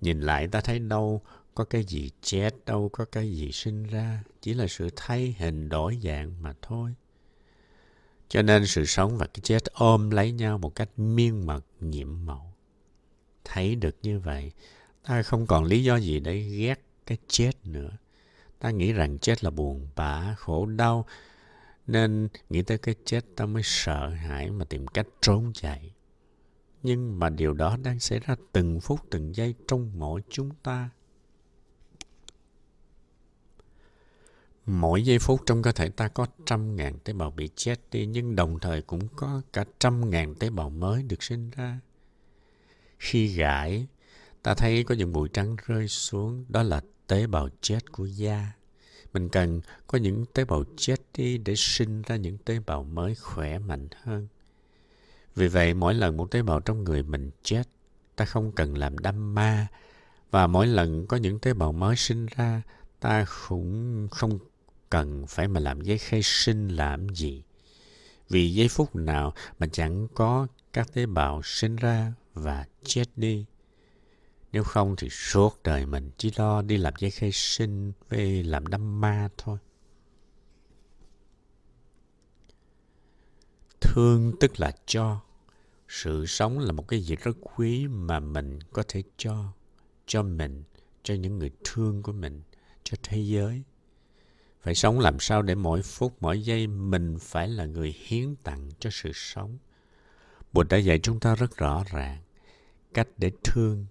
Nhìn 0.00 0.20
lại 0.20 0.48
ta 0.48 0.60
thấy 0.60 0.78
đâu 0.78 1.22
có 1.54 1.64
cái 1.64 1.84
gì 1.84 2.10
chết, 2.22 2.54
đâu 2.66 2.88
có 2.92 3.04
cái 3.04 3.32
gì 3.32 3.52
sinh 3.52 3.86
ra. 3.86 4.22
Chỉ 4.40 4.54
là 4.54 4.66
sự 4.66 4.90
thay 4.96 5.36
hình 5.38 5.68
đổi 5.68 5.98
dạng 6.02 6.42
mà 6.42 6.54
thôi. 6.62 6.94
Cho 8.28 8.42
nên 8.42 8.66
sự 8.66 8.84
sống 8.84 9.18
và 9.18 9.26
cái 9.26 9.40
chết 9.42 9.64
ôm 9.64 10.10
lấy 10.10 10.32
nhau 10.32 10.58
một 10.58 10.74
cách 10.74 10.88
miên 10.96 11.46
mật, 11.46 11.64
nhiệm 11.80 12.26
mẫu. 12.26 12.52
Thấy 13.44 13.74
được 13.74 13.96
như 14.02 14.18
vậy, 14.18 14.52
ta 15.06 15.22
không 15.22 15.46
còn 15.46 15.64
lý 15.64 15.84
do 15.84 15.96
gì 15.96 16.20
để 16.20 16.38
ghét 16.38 16.80
cái 17.06 17.18
chết 17.28 17.52
nữa. 17.64 17.90
Ta 18.58 18.70
nghĩ 18.70 18.92
rằng 18.92 19.18
chết 19.18 19.44
là 19.44 19.50
buồn 19.50 19.88
bã, 19.96 20.34
khổ 20.38 20.66
đau, 20.66 21.06
nên 21.86 22.28
nghĩ 22.50 22.62
tới 22.62 22.78
cái 22.78 22.94
chết 23.04 23.24
ta 23.36 23.46
mới 23.46 23.62
sợ 23.64 24.08
hãi 24.08 24.50
mà 24.50 24.64
tìm 24.64 24.86
cách 24.86 25.06
trốn 25.20 25.52
chạy. 25.54 25.94
Nhưng 26.82 27.18
mà 27.18 27.30
điều 27.30 27.52
đó 27.52 27.76
đang 27.82 28.00
xảy 28.00 28.20
ra 28.20 28.36
từng 28.52 28.80
phút 28.80 29.00
từng 29.10 29.36
giây 29.36 29.54
trong 29.68 29.92
mỗi 29.94 30.22
chúng 30.28 30.50
ta. 30.62 30.90
Mỗi 34.66 35.02
giây 35.02 35.18
phút 35.18 35.40
trong 35.46 35.62
cơ 35.62 35.72
thể 35.72 35.88
ta 35.88 36.08
có 36.08 36.26
trăm 36.46 36.76
ngàn 36.76 36.98
tế 36.98 37.12
bào 37.12 37.30
bị 37.30 37.50
chết 37.56 37.80
đi, 37.90 38.06
nhưng 38.06 38.36
đồng 38.36 38.58
thời 38.58 38.82
cũng 38.82 39.08
có 39.16 39.42
cả 39.52 39.64
trăm 39.78 40.10
ngàn 40.10 40.34
tế 40.34 40.50
bào 40.50 40.70
mới 40.70 41.02
được 41.02 41.22
sinh 41.22 41.50
ra. 41.50 41.80
Khi 42.98 43.26
gãi, 43.26 43.86
ta 44.42 44.54
thấy 44.54 44.84
có 44.84 44.94
những 44.94 45.12
bụi 45.12 45.28
trắng 45.32 45.56
rơi 45.66 45.88
xuống, 45.88 46.44
đó 46.48 46.62
là 46.62 46.80
tế 47.06 47.26
bào 47.26 47.48
chết 47.60 47.92
của 47.92 48.04
da. 48.04 48.52
Mình 49.12 49.28
cần 49.28 49.60
có 49.86 49.98
những 49.98 50.24
tế 50.34 50.44
bào 50.44 50.64
chết 50.76 51.00
đi 51.14 51.38
để 51.38 51.54
sinh 51.56 52.02
ra 52.02 52.16
những 52.16 52.38
tế 52.38 52.58
bào 52.66 52.82
mới 52.82 53.14
khỏe 53.14 53.58
mạnh 53.58 53.88
hơn. 54.02 54.28
Vì 55.34 55.48
vậy, 55.48 55.74
mỗi 55.74 55.94
lần 55.94 56.16
một 56.16 56.30
tế 56.30 56.42
bào 56.42 56.60
trong 56.60 56.84
người 56.84 57.02
mình 57.02 57.30
chết, 57.42 57.62
ta 58.16 58.24
không 58.24 58.52
cần 58.52 58.78
làm 58.78 58.98
đâm 58.98 59.34
ma. 59.34 59.66
Và 60.30 60.46
mỗi 60.46 60.66
lần 60.66 61.06
có 61.06 61.16
những 61.16 61.38
tế 61.38 61.54
bào 61.54 61.72
mới 61.72 61.96
sinh 61.96 62.26
ra, 62.26 62.62
ta 63.00 63.26
cũng 63.48 64.08
không 64.10 64.38
cần 64.96 65.26
phải 65.26 65.48
mà 65.48 65.60
làm 65.60 65.80
giấy 65.80 65.98
khai 65.98 66.20
sinh 66.22 66.68
làm 66.68 67.08
gì. 67.08 67.42
Vì 68.28 68.54
giây 68.54 68.68
phút 68.68 68.96
nào 68.96 69.34
mà 69.58 69.66
chẳng 69.72 70.08
có 70.14 70.46
các 70.72 70.92
tế 70.92 71.06
bào 71.06 71.42
sinh 71.42 71.76
ra 71.76 72.12
và 72.34 72.66
chết 72.84 73.04
đi. 73.16 73.46
Nếu 74.52 74.64
không 74.64 74.96
thì 74.98 75.08
suốt 75.10 75.62
đời 75.64 75.86
mình 75.86 76.10
chỉ 76.16 76.30
lo 76.36 76.62
đi 76.62 76.76
làm 76.76 76.94
giấy 76.98 77.10
khai 77.10 77.30
sinh 77.32 77.92
với 78.08 78.42
làm 78.42 78.66
đâm 78.66 79.00
ma 79.00 79.28
thôi. 79.38 79.58
Thương 83.80 84.32
tức 84.40 84.60
là 84.60 84.72
cho, 84.86 85.20
sự 85.88 86.26
sống 86.26 86.58
là 86.58 86.72
một 86.72 86.88
cái 86.88 87.00
gì 87.00 87.16
rất 87.16 87.36
quý 87.42 87.86
mà 87.86 88.20
mình 88.20 88.58
có 88.72 88.82
thể 88.88 89.02
cho 89.16 89.52
cho 90.06 90.22
mình 90.22 90.62
cho 91.02 91.14
những 91.14 91.38
người 91.38 91.50
thương 91.64 92.02
của 92.02 92.12
mình 92.12 92.42
cho 92.84 92.96
thế 93.02 93.20
giới 93.20 93.62
phải 94.66 94.74
sống 94.74 95.00
làm 95.00 95.20
sao 95.20 95.42
để 95.42 95.54
mỗi 95.54 95.82
phút, 95.82 96.16
mỗi 96.20 96.42
giây 96.42 96.66
mình 96.66 97.18
phải 97.20 97.48
là 97.48 97.64
người 97.64 97.94
hiến 98.06 98.36
tặng 98.42 98.70
cho 98.78 98.90
sự 98.92 99.10
sống? 99.14 99.58
Bụt 100.52 100.68
đã 100.68 100.76
dạy 100.76 100.98
chúng 100.98 101.20
ta 101.20 101.34
rất 101.34 101.56
rõ 101.56 101.84
ràng 101.90 102.22
cách 102.94 103.08
để 103.16 103.30
thương 103.44 103.86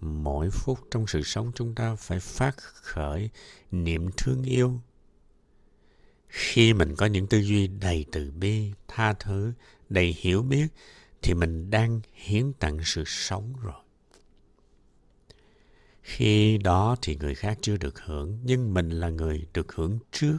mỗi 0.00 0.50
phút 0.50 0.78
trong 0.90 1.06
sự 1.06 1.22
sống 1.22 1.52
chúng 1.54 1.74
ta 1.74 1.94
phải 1.94 2.20
phát 2.20 2.56
khởi 2.58 3.30
niệm 3.70 4.10
thương 4.16 4.42
yêu. 4.42 4.80
Khi 6.28 6.72
mình 6.72 6.96
có 6.96 7.06
những 7.06 7.26
tư 7.26 7.38
duy 7.38 7.66
đầy 7.66 8.04
từ 8.12 8.30
bi, 8.30 8.72
tha 8.88 9.12
thứ, 9.12 9.52
đầy 9.88 10.16
hiểu 10.18 10.42
biết 10.42 10.66
thì 11.22 11.34
mình 11.34 11.70
đang 11.70 12.00
hiến 12.12 12.52
tặng 12.52 12.78
sự 12.84 13.04
sống 13.06 13.52
rồi 13.62 13.82
khi 16.08 16.58
đó 16.58 16.96
thì 17.02 17.16
người 17.16 17.34
khác 17.34 17.58
chưa 17.60 17.76
được 17.76 18.00
hưởng, 18.00 18.38
nhưng 18.44 18.74
mình 18.74 18.90
là 18.90 19.08
người 19.08 19.46
được 19.54 19.72
hưởng 19.72 19.98
trước. 20.12 20.38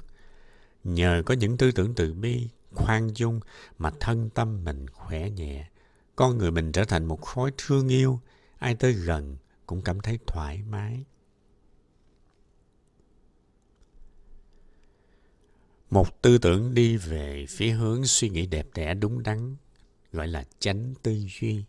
Nhờ 0.84 1.24
có 1.26 1.34
những 1.34 1.58
tư 1.58 1.72
tưởng 1.72 1.96
từ 1.96 2.14
bi, 2.14 2.48
khoan 2.74 3.10
dung 3.16 3.40
mà 3.78 3.92
thân 4.00 4.30
tâm 4.30 4.64
mình 4.64 4.88
khỏe 4.90 5.30
nhẹ, 5.30 5.68
con 6.16 6.38
người 6.38 6.52
mình 6.52 6.72
trở 6.72 6.86
thành 6.86 7.06
một 7.06 7.22
khối 7.22 7.52
thương 7.58 7.88
yêu. 7.88 8.20
Ai 8.58 8.76
tới 8.76 8.94
gần 8.94 9.38
cũng 9.66 9.82
cảm 9.82 10.00
thấy 10.00 10.20
thoải 10.28 10.62
mái. 10.70 11.04
Một 15.90 16.22
tư 16.22 16.38
tưởng 16.38 16.74
đi 16.74 16.98
về 16.98 17.46
phía 17.50 17.72
hướng 17.72 18.06
suy 18.06 18.30
nghĩ 18.30 18.46
đẹp 18.46 18.68
đẽ 18.76 18.94
đúng 18.94 19.24
đắn, 19.24 19.56
gọi 20.12 20.28
là 20.28 20.44
chánh 20.60 20.94
tư 21.04 21.26
duy 21.40 21.64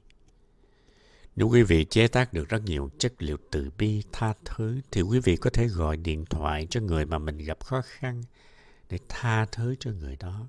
nếu 1.40 1.48
quý 1.48 1.62
vị 1.62 1.84
chế 1.84 2.08
tác 2.08 2.32
được 2.32 2.48
rất 2.48 2.62
nhiều 2.64 2.90
chất 2.98 3.12
liệu 3.18 3.36
từ 3.50 3.70
bi, 3.78 4.02
tha 4.12 4.34
thứ, 4.44 4.80
thì 4.90 5.02
quý 5.02 5.20
vị 5.20 5.36
có 5.36 5.50
thể 5.50 5.68
gọi 5.68 5.96
điện 5.96 6.24
thoại 6.30 6.66
cho 6.70 6.80
người 6.80 7.06
mà 7.06 7.18
mình 7.18 7.38
gặp 7.38 7.64
khó 7.64 7.82
khăn 7.84 8.22
để 8.88 8.98
tha 9.08 9.46
thứ 9.52 9.74
cho 9.80 9.90
người 9.90 10.16
đó, 10.16 10.46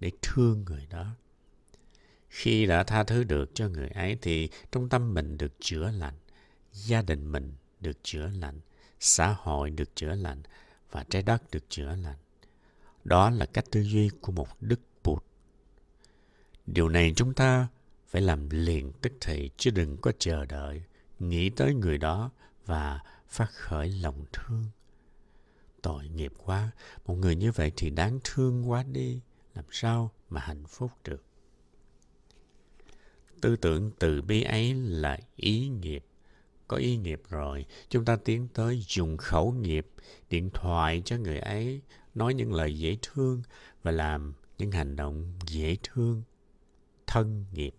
để 0.00 0.10
thương 0.22 0.64
người 0.64 0.86
đó. 0.90 1.06
Khi 2.28 2.66
đã 2.66 2.82
tha 2.82 3.04
thứ 3.04 3.24
được 3.24 3.50
cho 3.54 3.68
người 3.68 3.88
ấy, 3.88 4.18
thì 4.22 4.48
trong 4.72 4.88
tâm 4.88 5.14
mình 5.14 5.38
được 5.38 5.52
chữa 5.60 5.90
lành, 5.90 6.14
gia 6.72 7.02
đình 7.02 7.32
mình 7.32 7.52
được 7.80 7.96
chữa 8.02 8.26
lành, 8.26 8.60
xã 9.00 9.36
hội 9.38 9.70
được 9.70 9.96
chữa 9.96 10.14
lành 10.14 10.42
và 10.90 11.04
trái 11.10 11.22
đất 11.22 11.42
được 11.52 11.64
chữa 11.68 11.96
lành. 11.96 12.18
Đó 13.04 13.30
là 13.30 13.46
cách 13.46 13.64
tư 13.70 13.80
duy 13.80 14.10
của 14.20 14.32
một 14.32 14.48
đức 14.60 14.80
bụt. 15.04 15.24
Điều 16.66 16.88
này 16.88 17.12
chúng 17.16 17.34
ta 17.34 17.68
phải 18.12 18.22
làm 18.22 18.50
liền 18.50 18.92
tức 18.92 19.12
thì, 19.20 19.50
chứ 19.56 19.70
đừng 19.70 19.96
có 19.96 20.12
chờ 20.18 20.44
đợi. 20.44 20.82
Nghĩ 21.18 21.50
tới 21.50 21.74
người 21.74 21.98
đó 21.98 22.30
và 22.66 23.00
phát 23.28 23.50
khởi 23.50 23.88
lòng 23.88 24.24
thương. 24.32 24.64
Tội 25.82 26.08
nghiệp 26.08 26.32
quá. 26.44 26.70
Một 27.06 27.14
người 27.14 27.36
như 27.36 27.52
vậy 27.52 27.72
thì 27.76 27.90
đáng 27.90 28.18
thương 28.24 28.70
quá 28.70 28.84
đi. 28.92 29.20
Làm 29.54 29.64
sao 29.70 30.10
mà 30.30 30.40
hạnh 30.40 30.64
phúc 30.68 30.90
được? 31.04 31.24
Tư 33.40 33.56
tưởng 33.56 33.90
từ 33.98 34.22
bi 34.22 34.42
ấy 34.42 34.74
là 34.74 35.18
ý 35.36 35.68
nghiệp. 35.68 36.04
Có 36.68 36.76
ý 36.76 36.96
nghiệp 36.96 37.22
rồi, 37.28 37.66
chúng 37.88 38.04
ta 38.04 38.16
tiến 38.16 38.48
tới 38.54 38.84
dùng 38.88 39.16
khẩu 39.16 39.52
nghiệp, 39.52 39.86
điện 40.30 40.50
thoại 40.54 41.02
cho 41.04 41.16
người 41.16 41.38
ấy, 41.38 41.80
nói 42.14 42.34
những 42.34 42.52
lời 42.52 42.78
dễ 42.78 42.96
thương 43.02 43.42
và 43.82 43.90
làm 43.90 44.34
những 44.58 44.70
hành 44.70 44.96
động 44.96 45.32
dễ 45.46 45.76
thương. 45.82 46.22
Thân 47.06 47.44
nghiệp 47.52 47.74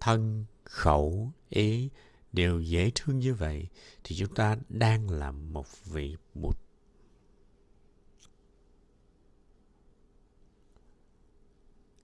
thân, 0.00 0.44
khẩu, 0.64 1.32
ý 1.48 1.90
đều 2.32 2.60
dễ 2.60 2.90
thương 2.94 3.18
như 3.18 3.34
vậy 3.34 3.68
thì 4.04 4.16
chúng 4.16 4.34
ta 4.34 4.56
đang 4.68 5.10
là 5.10 5.30
một 5.30 5.66
vị 5.84 6.16
bụt. 6.34 6.56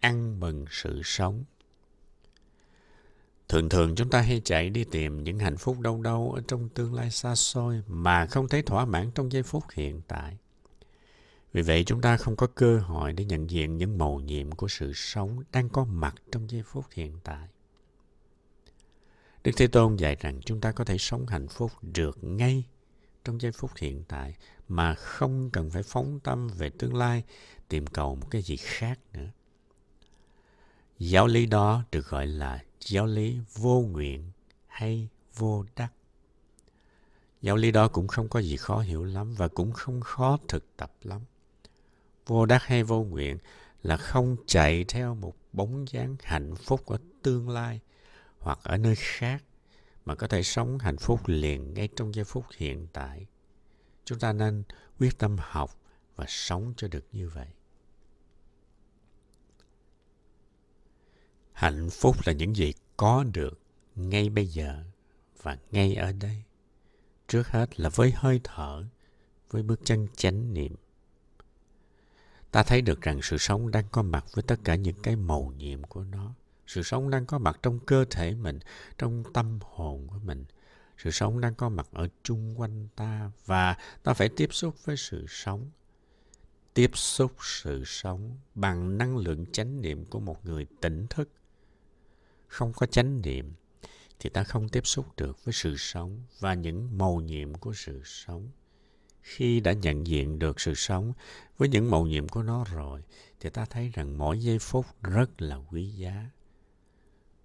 Ăn 0.00 0.40
mừng 0.40 0.64
sự 0.70 1.00
sống. 1.04 1.44
Thường 3.48 3.68
thường 3.68 3.94
chúng 3.94 4.10
ta 4.10 4.20
hay 4.20 4.40
chạy 4.44 4.70
đi 4.70 4.84
tìm 4.84 5.24
những 5.24 5.38
hạnh 5.38 5.56
phúc 5.56 5.80
đâu 5.80 6.02
đâu 6.02 6.32
ở 6.32 6.42
trong 6.48 6.68
tương 6.68 6.94
lai 6.94 7.10
xa 7.10 7.34
xôi 7.34 7.82
mà 7.86 8.26
không 8.26 8.48
thấy 8.48 8.62
thỏa 8.62 8.84
mãn 8.84 9.10
trong 9.14 9.32
giây 9.32 9.42
phút 9.42 9.64
hiện 9.72 10.00
tại. 10.08 10.38
Vì 11.52 11.62
vậy 11.62 11.84
chúng 11.84 12.00
ta 12.00 12.16
không 12.16 12.36
có 12.36 12.46
cơ 12.46 12.78
hội 12.78 13.12
để 13.12 13.24
nhận 13.24 13.50
diện 13.50 13.76
những 13.76 13.98
màu 13.98 14.20
nhiệm 14.20 14.52
của 14.52 14.68
sự 14.68 14.92
sống 14.94 15.42
đang 15.52 15.68
có 15.68 15.84
mặt 15.84 16.14
trong 16.32 16.50
giây 16.50 16.62
phút 16.62 16.84
hiện 16.92 17.20
tại. 17.24 17.48
Đức 19.46 19.52
Thế 19.56 19.66
Tôn 19.66 19.96
dạy 19.96 20.16
rằng 20.20 20.40
chúng 20.44 20.60
ta 20.60 20.72
có 20.72 20.84
thể 20.84 20.98
sống 20.98 21.26
hạnh 21.26 21.48
phúc 21.48 21.72
được 21.82 22.18
ngay 22.22 22.64
trong 23.24 23.40
giây 23.40 23.52
phút 23.52 23.70
hiện 23.76 24.04
tại 24.08 24.34
mà 24.68 24.94
không 24.94 25.50
cần 25.50 25.70
phải 25.70 25.82
phóng 25.82 26.20
tâm 26.20 26.48
về 26.48 26.70
tương 26.70 26.96
lai, 26.96 27.24
tìm 27.68 27.86
cầu 27.86 28.14
một 28.14 28.26
cái 28.30 28.42
gì 28.42 28.56
khác 28.56 28.98
nữa. 29.12 29.30
Giáo 30.98 31.26
lý 31.26 31.46
đó 31.46 31.82
được 31.92 32.08
gọi 32.08 32.26
là 32.26 32.62
giáo 32.80 33.06
lý 33.06 33.38
vô 33.54 33.80
nguyện 33.80 34.30
hay 34.66 35.08
vô 35.36 35.64
đắc. 35.76 35.92
Giáo 37.42 37.56
lý 37.56 37.70
đó 37.70 37.88
cũng 37.88 38.08
không 38.08 38.28
có 38.28 38.40
gì 38.40 38.56
khó 38.56 38.78
hiểu 38.78 39.04
lắm 39.04 39.34
và 39.34 39.48
cũng 39.48 39.72
không 39.72 40.00
khó 40.00 40.38
thực 40.48 40.76
tập 40.76 40.92
lắm. 41.02 41.20
Vô 42.26 42.46
đắc 42.46 42.62
hay 42.62 42.82
vô 42.82 43.02
nguyện 43.02 43.38
là 43.82 43.96
không 43.96 44.36
chạy 44.46 44.84
theo 44.84 45.14
một 45.14 45.34
bóng 45.52 45.88
dáng 45.88 46.16
hạnh 46.22 46.54
phúc 46.54 46.86
ở 46.86 46.98
tương 47.22 47.48
lai 47.48 47.80
hoặc 48.46 48.58
ở 48.62 48.76
nơi 48.76 48.94
khác 48.96 49.44
mà 50.04 50.14
có 50.14 50.26
thể 50.26 50.42
sống 50.42 50.78
hạnh 50.78 50.96
phúc 50.96 51.20
liền 51.26 51.74
ngay 51.74 51.88
trong 51.96 52.14
giây 52.14 52.24
phút 52.24 52.44
hiện 52.56 52.86
tại. 52.92 53.26
Chúng 54.04 54.18
ta 54.18 54.32
nên 54.32 54.62
quyết 54.98 55.18
tâm 55.18 55.36
học 55.40 55.70
và 56.16 56.24
sống 56.28 56.74
cho 56.76 56.88
được 56.88 57.04
như 57.12 57.28
vậy. 57.28 57.46
Hạnh 61.52 61.90
phúc 61.90 62.16
là 62.24 62.32
những 62.32 62.56
gì 62.56 62.72
có 62.96 63.24
được 63.34 63.60
ngay 63.94 64.28
bây 64.28 64.46
giờ 64.46 64.84
và 65.42 65.58
ngay 65.70 65.94
ở 65.94 66.12
đây. 66.12 66.42
Trước 67.28 67.48
hết 67.48 67.80
là 67.80 67.88
với 67.88 68.12
hơi 68.16 68.40
thở, 68.44 68.84
với 69.50 69.62
bước 69.62 69.80
chân 69.84 70.08
chánh 70.16 70.54
niệm. 70.54 70.74
Ta 72.50 72.62
thấy 72.62 72.82
được 72.82 73.00
rằng 73.00 73.20
sự 73.22 73.38
sống 73.38 73.70
đang 73.70 73.84
có 73.92 74.02
mặt 74.02 74.24
với 74.34 74.42
tất 74.42 74.56
cả 74.64 74.74
những 74.74 75.02
cái 75.02 75.16
màu 75.16 75.52
nhiệm 75.56 75.82
của 75.82 76.04
nó 76.04 76.34
sự 76.66 76.82
sống 76.82 77.10
đang 77.10 77.26
có 77.26 77.38
mặt 77.38 77.58
trong 77.62 77.78
cơ 77.78 78.04
thể 78.10 78.34
mình, 78.34 78.58
trong 78.98 79.24
tâm 79.32 79.58
hồn 79.62 80.06
của 80.08 80.18
mình. 80.24 80.44
Sự 80.98 81.10
sống 81.10 81.40
đang 81.40 81.54
có 81.54 81.68
mặt 81.68 81.88
ở 81.92 82.08
chung 82.22 82.60
quanh 82.60 82.88
ta 82.96 83.30
và 83.46 83.76
ta 84.02 84.14
phải 84.14 84.28
tiếp 84.28 84.48
xúc 84.52 84.84
với 84.84 84.96
sự 84.96 85.24
sống. 85.28 85.70
Tiếp 86.74 86.90
xúc 86.94 87.32
sự 87.40 87.84
sống 87.84 88.38
bằng 88.54 88.98
năng 88.98 89.16
lượng 89.16 89.46
chánh 89.52 89.80
niệm 89.80 90.04
của 90.04 90.20
một 90.20 90.46
người 90.46 90.66
tỉnh 90.80 91.06
thức. 91.10 91.28
Không 92.46 92.72
có 92.72 92.86
chánh 92.86 93.22
niệm 93.22 93.52
thì 94.18 94.30
ta 94.30 94.44
không 94.44 94.68
tiếp 94.68 94.86
xúc 94.86 95.06
được 95.16 95.44
với 95.44 95.52
sự 95.52 95.76
sống 95.76 96.22
và 96.40 96.54
những 96.54 96.98
màu 96.98 97.20
nhiệm 97.20 97.54
của 97.54 97.72
sự 97.72 98.00
sống. 98.04 98.48
Khi 99.22 99.60
đã 99.60 99.72
nhận 99.72 100.06
diện 100.06 100.38
được 100.38 100.60
sự 100.60 100.74
sống 100.74 101.12
với 101.58 101.68
những 101.68 101.90
màu 101.90 102.06
nhiệm 102.06 102.28
của 102.28 102.42
nó 102.42 102.64
rồi 102.72 103.02
thì 103.40 103.50
ta 103.50 103.64
thấy 103.64 103.90
rằng 103.94 104.18
mỗi 104.18 104.40
giây 104.40 104.58
phút 104.58 104.86
rất 105.02 105.42
là 105.42 105.56
quý 105.56 105.86
giá 105.86 106.30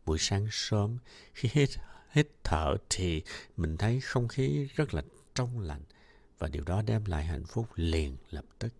buổi 0.05 0.17
sáng 0.19 0.47
sớm. 0.51 0.97
Khi 1.33 1.49
hít 1.53 1.69
hít 2.11 2.27
thở 2.43 2.75
thì 2.89 3.21
mình 3.57 3.77
thấy 3.77 4.01
không 4.01 4.27
khí 4.27 4.67
rất 4.75 4.93
là 4.93 5.01
trong 5.35 5.59
lành 5.59 5.81
và 6.39 6.47
điều 6.47 6.63
đó 6.63 6.81
đem 6.81 7.05
lại 7.05 7.25
hạnh 7.25 7.45
phúc 7.45 7.67
liền 7.75 8.17
lập 8.29 8.45
tức. 8.59 8.73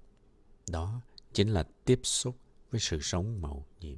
Đó 0.69 1.01
chính 1.33 1.49
là 1.49 1.63
tiếp 1.85 1.99
xúc 2.03 2.35
với 2.71 2.79
sự 2.79 3.01
sống 3.01 3.41
màu 3.41 3.65
nhiệm. 3.79 3.97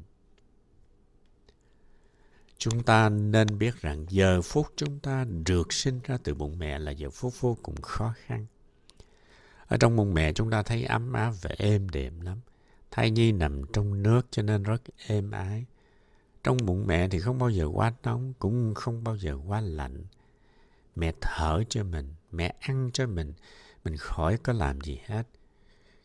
Chúng 2.57 2.83
ta 2.83 3.09
nên 3.09 3.57
biết 3.57 3.81
rằng 3.81 4.05
giờ 4.09 4.41
phút 4.41 4.67
chúng 4.75 4.99
ta 4.99 5.25
được 5.45 5.73
sinh 5.73 5.99
ra 6.03 6.17
từ 6.23 6.33
bụng 6.33 6.59
mẹ 6.59 6.79
là 6.79 6.91
giờ 6.91 7.09
phút 7.09 7.33
vô 7.39 7.57
cùng 7.63 7.81
khó 7.81 8.13
khăn. 8.25 8.45
Ở 9.67 9.77
trong 9.77 9.95
bụng 9.95 10.13
mẹ 10.13 10.33
chúng 10.33 10.49
ta 10.49 10.63
thấy 10.63 10.83
ấm 10.83 11.13
áp 11.13 11.33
và 11.41 11.49
êm 11.57 11.89
đềm 11.89 12.21
lắm. 12.21 12.39
Thai 12.91 13.11
nhi 13.11 13.31
nằm 13.31 13.61
trong 13.73 14.03
nước 14.03 14.27
cho 14.31 14.41
nên 14.43 14.63
rất 14.63 14.81
êm 15.07 15.31
ái 15.31 15.65
trong 16.43 16.57
bụng 16.65 16.87
mẹ 16.87 17.07
thì 17.07 17.19
không 17.19 17.39
bao 17.39 17.49
giờ 17.49 17.65
quá 17.73 17.93
nóng, 18.03 18.33
cũng 18.39 18.73
không 18.73 19.03
bao 19.03 19.17
giờ 19.17 19.37
quá 19.47 19.61
lạnh. 19.61 20.05
Mẹ 20.95 21.13
thở 21.21 21.63
cho 21.69 21.83
mình, 21.83 22.13
mẹ 22.31 22.55
ăn 22.59 22.89
cho 22.93 23.07
mình, 23.07 23.33
mình 23.83 23.97
khỏi 23.97 24.37
có 24.37 24.53
làm 24.53 24.81
gì 24.81 24.99
hết. 25.05 25.27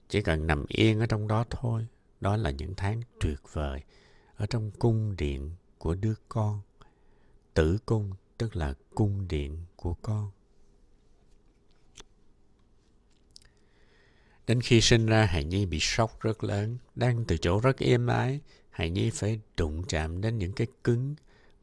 Chỉ 0.09 0.23
cần 0.23 0.47
nằm 0.47 0.65
yên 0.69 1.01
ở 1.01 1.07
trong 1.07 1.29
đó 1.29 1.45
thôi. 1.51 1.87
Đó 2.21 2.37
là 2.37 2.51
những 2.51 2.75
tháng 2.77 3.03
tuyệt 3.21 3.39
vời 3.53 3.83
ở 4.37 4.47
trong 4.47 4.71
cung 4.71 5.17
điện 5.17 5.51
của 5.79 5.95
đứa 5.95 6.15
con. 6.29 6.61
Tử 7.55 7.79
cung 7.87 8.13
tức 8.39 8.57
là 8.57 8.75
cung 8.95 9.29
điện 9.29 9.65
của 9.77 9.95
con. 9.95 10.31
Đến 14.47 14.61
khi 14.61 14.81
sinh 14.81 15.07
ra, 15.07 15.25
Hài 15.25 15.45
Nhi 15.45 15.67
bị 15.67 15.79
sốc 15.81 16.21
rất 16.21 16.45
lớn, 16.45 16.79
đang 16.95 17.25
từ 17.25 17.37
chỗ 17.37 17.61
rất 17.61 17.79
êm 17.79 18.07
ái, 18.07 18.41
hãy 18.79 18.91
nhớ 18.91 19.03
phải 19.13 19.41
đụng 19.57 19.83
chạm 19.89 20.21
đến 20.21 20.39
những 20.39 20.53
cái 20.53 20.67
cứng 20.85 21.15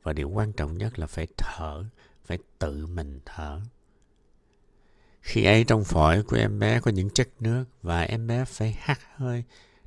và 0.04 0.14
điều 0.14 0.30
quan 0.30 0.54
trọng 0.54 0.78
nhất 0.78 1.00
là 1.00 1.08
phải 1.08 1.28
thở, 1.38 1.86
phải 2.26 2.38
tự 2.60 2.88
mình 2.88 3.20
thở. 3.26 3.62
Khi 5.22 5.44
ấy 5.44 5.64
trong 5.64 5.84
phổi 5.84 6.24
của 6.24 6.38
em 6.38 6.60
bé 6.60 6.80
có 6.80 6.92
những 6.92 7.10
chất 7.10 7.30
nước 7.40 7.66
và 7.82 8.02
em 8.02 8.28
bé 8.28 8.46
phải 8.46 8.72
hắt 8.80 9.00
hơi 9.16 9.44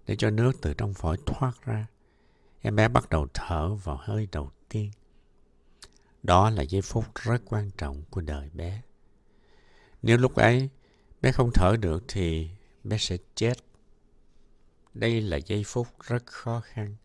để 0.07 0.17
cho 0.17 0.31
nước 0.31 0.53
từ 0.63 0.75
trong 0.75 0.95
phổi 0.95 1.17
thoát 1.27 1.53
ra. 1.65 1.87
Em 2.61 2.77
bé 2.77 2.89
bắt 2.89 3.11
đầu 3.11 3.27
thở 3.35 3.75
vào 3.75 3.99
hơi 4.01 4.29
đầu 4.33 4.51
tiên. 4.69 4.91
Đó 6.23 6.51
là 6.51 6.63
giây 6.63 6.83
phút 6.83 7.05
rất 7.15 7.43
quan 7.45 7.71
trọng 7.79 8.03
của 8.11 8.21
đời 8.21 8.51
bé. 8.55 8.83
Nếu 10.03 10.17
lúc 10.17 10.35
ấy 10.35 10.69
bé 11.23 11.33
không 11.33 11.51
thở 11.55 11.77
được 11.81 12.05
thì 12.09 12.51
bé 12.85 12.99
sẽ 12.99 13.17
chết. 13.35 13.55
Đây 14.95 15.21
là 15.21 15.37
giây 15.37 15.65
phút 15.67 15.87
rất 16.01 16.27
khó 16.27 16.61
khăn 16.65 16.97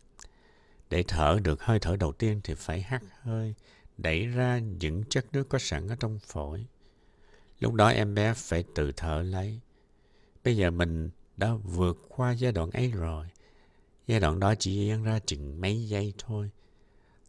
để 0.94 1.04
thở 1.08 1.38
được 1.42 1.62
hơi 1.62 1.78
thở 1.78 1.96
đầu 1.96 2.12
tiên 2.12 2.40
thì 2.44 2.54
phải 2.54 2.82
hắt 2.82 3.02
hơi, 3.22 3.54
đẩy 3.98 4.26
ra 4.26 4.58
những 4.58 5.04
chất 5.04 5.26
nước 5.32 5.48
có 5.48 5.58
sẵn 5.58 5.88
ở 5.88 5.96
trong 6.00 6.18
phổi. 6.18 6.66
Lúc 7.60 7.74
đó 7.74 7.88
em 7.88 8.14
bé 8.14 8.34
phải 8.36 8.64
tự 8.74 8.92
thở 8.96 9.22
lấy. 9.22 9.60
Bây 10.44 10.56
giờ 10.56 10.70
mình 10.70 11.10
đã 11.36 11.54
vượt 11.54 11.98
qua 12.08 12.32
giai 12.32 12.52
đoạn 12.52 12.70
ấy 12.70 12.90
rồi. 12.90 13.26
Giai 14.06 14.20
đoạn 14.20 14.40
đó 14.40 14.54
chỉ 14.58 14.74
diễn 14.74 15.04
ra 15.04 15.18
chừng 15.18 15.60
mấy 15.60 15.88
giây 15.88 16.14
thôi. 16.18 16.50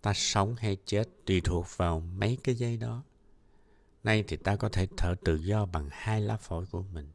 Ta 0.02 0.14
sống 0.14 0.56
hay 0.56 0.78
chết 0.86 1.10
tùy 1.26 1.42
thuộc 1.42 1.66
vào 1.78 2.00
mấy 2.00 2.38
cái 2.44 2.56
giây 2.56 2.78
đó. 2.78 3.04
Nay 4.04 4.24
thì 4.28 4.38
ta 4.38 4.56
có 4.56 4.70
thể 4.70 4.88
thở 4.98 5.16
tự 5.26 5.36
do 5.36 5.66
bằng 5.66 5.88
hai 5.92 6.22
lá 6.22 6.38
phổi 6.38 6.66
của 6.72 6.84
mình. 6.94 7.08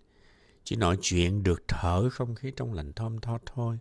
Chỉ 0.64 0.76
nói 0.76 0.98
chuyện 1.02 1.42
được 1.42 1.62
thở 1.68 2.10
không 2.10 2.34
khí 2.34 2.52
trong 2.56 2.72
lành 2.72 2.92
thơm 2.92 3.20
tho 3.20 3.38
thôi 3.46 3.78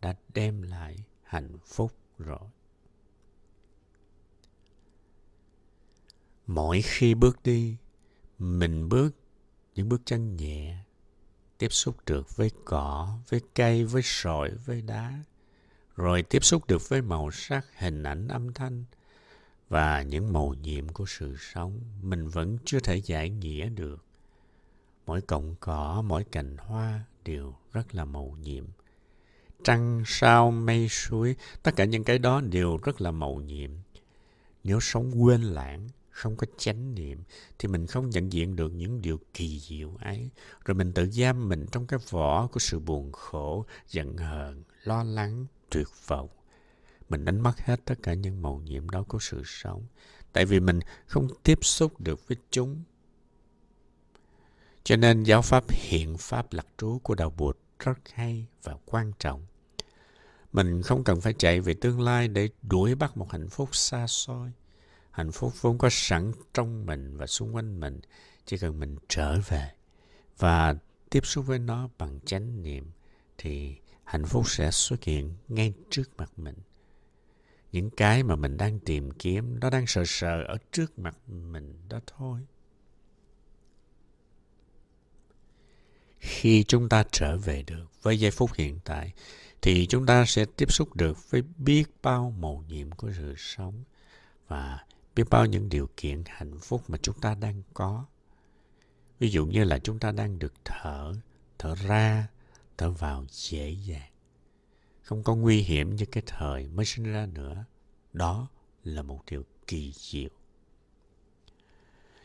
đã 0.00 0.14
đem 0.34 0.62
lại 0.62 0.96
hạnh 1.26 1.58
phúc 1.66 1.92
rồi. 2.18 2.48
Mỗi 6.46 6.82
khi 6.82 7.14
bước 7.14 7.42
đi, 7.42 7.76
mình 8.38 8.88
bước 8.88 9.10
những 9.74 9.88
bước 9.88 10.02
chân 10.04 10.36
nhẹ, 10.36 10.78
tiếp 11.58 11.72
xúc 11.72 11.96
được 12.06 12.36
với 12.36 12.50
cỏ, 12.64 13.18
với 13.28 13.40
cây, 13.54 13.84
với 13.84 14.02
sỏi 14.04 14.50
với 14.50 14.82
đá, 14.82 15.22
rồi 15.96 16.22
tiếp 16.22 16.44
xúc 16.44 16.66
được 16.66 16.88
với 16.88 17.02
màu 17.02 17.30
sắc, 17.30 17.66
hình 17.78 18.02
ảnh, 18.02 18.28
âm 18.28 18.52
thanh 18.52 18.84
và 19.68 20.02
những 20.02 20.32
màu 20.32 20.54
nhiệm 20.54 20.88
của 20.88 21.04
sự 21.06 21.36
sống, 21.38 21.80
mình 22.02 22.28
vẫn 22.28 22.58
chưa 22.64 22.80
thể 22.80 22.96
giải 22.96 23.30
nghĩa 23.30 23.68
được. 23.68 24.04
Mỗi 25.06 25.20
cọng 25.20 25.54
cỏ, 25.60 26.02
mỗi 26.06 26.24
cành 26.24 26.56
hoa 26.56 27.04
đều 27.24 27.54
rất 27.72 27.94
là 27.94 28.04
màu 28.04 28.36
nhiệm 28.40 28.64
trăng, 29.66 30.02
sao, 30.06 30.50
mây, 30.50 30.88
suối, 30.88 31.36
tất 31.62 31.76
cả 31.76 31.84
những 31.84 32.04
cái 32.04 32.18
đó 32.18 32.40
đều 32.40 32.76
rất 32.76 33.00
là 33.00 33.10
màu 33.10 33.34
nhiệm. 33.34 33.70
Nếu 34.64 34.80
sống 34.80 35.22
quên 35.22 35.42
lãng, 35.42 35.88
không 36.10 36.36
có 36.36 36.46
chánh 36.58 36.94
niệm, 36.94 37.22
thì 37.58 37.68
mình 37.68 37.86
không 37.86 38.10
nhận 38.10 38.32
diện 38.32 38.56
được 38.56 38.72
những 38.74 39.02
điều 39.02 39.20
kỳ 39.34 39.60
diệu 39.60 39.96
ấy. 40.00 40.30
Rồi 40.64 40.74
mình 40.74 40.92
tự 40.92 41.10
giam 41.10 41.48
mình 41.48 41.66
trong 41.72 41.86
cái 41.86 42.00
vỏ 42.10 42.46
của 42.46 42.60
sự 42.60 42.78
buồn 42.78 43.12
khổ, 43.12 43.66
giận 43.88 44.16
hờn, 44.16 44.62
lo 44.84 45.02
lắng, 45.02 45.46
tuyệt 45.70 45.88
vọng. 46.06 46.28
Mình 47.08 47.24
đánh 47.24 47.40
mất 47.40 47.58
hết 47.58 47.80
tất 47.84 47.94
cả 48.02 48.14
những 48.14 48.42
màu 48.42 48.60
nhiệm 48.64 48.90
đó 48.90 49.04
của 49.08 49.18
sự 49.20 49.42
sống. 49.44 49.82
Tại 50.32 50.44
vì 50.44 50.60
mình 50.60 50.80
không 51.06 51.28
tiếp 51.42 51.58
xúc 51.62 52.00
được 52.00 52.28
với 52.28 52.36
chúng. 52.50 52.82
Cho 54.84 54.96
nên 54.96 55.22
giáo 55.22 55.42
pháp 55.42 55.64
hiện 55.68 56.16
pháp 56.18 56.52
lạc 56.52 56.66
trú 56.78 57.00
của 57.02 57.14
Đạo 57.14 57.30
Bụt 57.36 57.58
rất 57.78 57.98
hay 58.14 58.46
và 58.62 58.76
quan 58.86 59.12
trọng. 59.18 59.46
Mình 60.56 60.82
không 60.82 61.04
cần 61.04 61.20
phải 61.20 61.32
chạy 61.32 61.60
về 61.60 61.74
tương 61.74 62.00
lai 62.00 62.28
để 62.28 62.48
đuổi 62.62 62.94
bắt 62.94 63.16
một 63.16 63.32
hạnh 63.32 63.48
phúc 63.48 63.76
xa 63.76 64.06
xôi. 64.06 64.52
Hạnh 65.10 65.32
phúc 65.32 65.52
vốn 65.60 65.78
có 65.78 65.88
sẵn 65.92 66.32
trong 66.54 66.86
mình 66.86 67.16
và 67.16 67.26
xung 67.26 67.54
quanh 67.54 67.80
mình. 67.80 68.00
Chỉ 68.46 68.58
cần 68.58 68.80
mình 68.80 68.96
trở 69.08 69.40
về 69.48 69.70
và 70.38 70.74
tiếp 71.10 71.26
xúc 71.26 71.46
với 71.46 71.58
nó 71.58 71.88
bằng 71.98 72.20
chánh 72.26 72.62
niệm 72.62 72.90
thì 73.38 73.76
hạnh 74.04 74.24
phúc 74.24 74.50
sẽ 74.50 74.70
xuất 74.70 75.04
hiện 75.04 75.34
ngay 75.48 75.72
trước 75.90 76.16
mặt 76.16 76.32
mình. 76.36 76.56
Những 77.72 77.90
cái 77.90 78.22
mà 78.22 78.36
mình 78.36 78.56
đang 78.56 78.78
tìm 78.78 79.10
kiếm, 79.10 79.60
nó 79.60 79.70
đang 79.70 79.86
sờ 79.86 80.02
sờ 80.06 80.42
ở 80.48 80.56
trước 80.72 80.98
mặt 80.98 81.16
mình 81.28 81.74
đó 81.88 82.00
thôi. 82.06 82.40
khi 86.26 86.64
chúng 86.64 86.88
ta 86.88 87.04
trở 87.12 87.36
về 87.36 87.62
được 87.62 87.84
với 88.02 88.20
giây 88.20 88.30
phút 88.30 88.50
hiện 88.54 88.78
tại 88.84 89.12
thì 89.66 89.86
chúng 89.86 90.06
ta 90.06 90.24
sẽ 90.26 90.44
tiếp 90.56 90.72
xúc 90.72 90.96
được 90.96 91.30
với 91.30 91.42
biết 91.58 91.84
bao 92.02 92.34
màu 92.38 92.64
nhiệm 92.68 92.90
của 92.90 93.10
sự 93.16 93.34
sống 93.36 93.84
và 94.48 94.84
biết 95.14 95.24
bao 95.30 95.46
những 95.46 95.68
điều 95.68 95.88
kiện 95.96 96.22
hạnh 96.26 96.58
phúc 96.58 96.82
mà 96.88 96.98
chúng 97.02 97.20
ta 97.20 97.34
đang 97.34 97.62
có 97.74 98.04
ví 99.18 99.28
dụ 99.28 99.46
như 99.46 99.64
là 99.64 99.78
chúng 99.78 99.98
ta 99.98 100.12
đang 100.12 100.38
được 100.38 100.52
thở 100.64 101.12
thở 101.58 101.74
ra, 101.74 102.28
thở 102.78 102.90
vào 102.90 103.26
dễ 103.30 103.70
dàng 103.70 104.10
không 105.02 105.22
có 105.22 105.34
nguy 105.34 105.60
hiểm 105.60 105.96
như 105.96 106.04
cái 106.04 106.22
thời 106.26 106.68
mới 106.68 106.86
sinh 106.86 107.12
ra 107.12 107.26
nữa 107.26 107.64
đó 108.12 108.48
là 108.84 109.02
một 109.02 109.20
điều 109.30 109.44
kỳ 109.66 109.92
diệu 109.94 110.30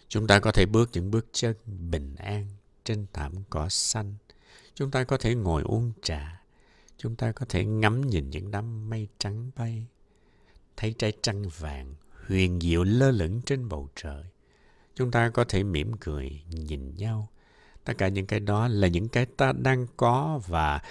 chúng 0.08 0.27
ta 0.27 0.39
có 0.39 0.51
thể 0.51 0.65
bước 0.65 0.89
những 0.93 1.12
bước 1.12 1.25
chân 1.32 1.56
bình 1.89 2.15
an 2.15 2.47
trên 2.84 3.06
thảm 3.13 3.34
cỏ 3.49 3.69
xanh. 3.69 4.15
Chúng 4.73 4.91
ta 4.91 5.04
có 5.04 5.17
thể 5.17 5.36
ngồi 5.36 5.62
uống 5.63 5.91
trà. 6.01 6.40
Chúng 7.02 7.16
ta 7.16 7.32
có 7.32 7.46
thể 7.50 7.66
ngắm 7.66 8.02
nhìn 8.02 8.30
những 8.30 8.52
đám 8.52 8.90
mây 8.90 9.08
trắng 9.18 9.52
bay. 9.56 9.88
Thấy 10.78 10.96
trái 10.98 11.14
trăng 11.22 11.44
vàng 11.58 11.96
huyền 12.28 12.60
diệu 12.62 12.84
lơ 12.84 13.12
lửng 13.12 13.42
trên 13.46 13.70
bầu 13.70 13.90
trời. 13.96 14.24
Chúng 14.96 15.12
ta 15.12 15.30
có 15.30 15.44
thể 15.44 15.64
mỉm 15.64 15.92
cười 16.00 16.42
nhìn 16.50 16.96
nhau. 16.96 17.30
Tất 17.84 17.94
cả 17.98 18.08
những 18.08 18.26
cái 18.26 18.40
đó 18.40 18.68
là 18.68 18.88
những 18.88 19.08
cái 19.08 19.26
ta 19.26 19.52
đang 19.52 19.88
có 19.98 20.42
và 20.48 20.82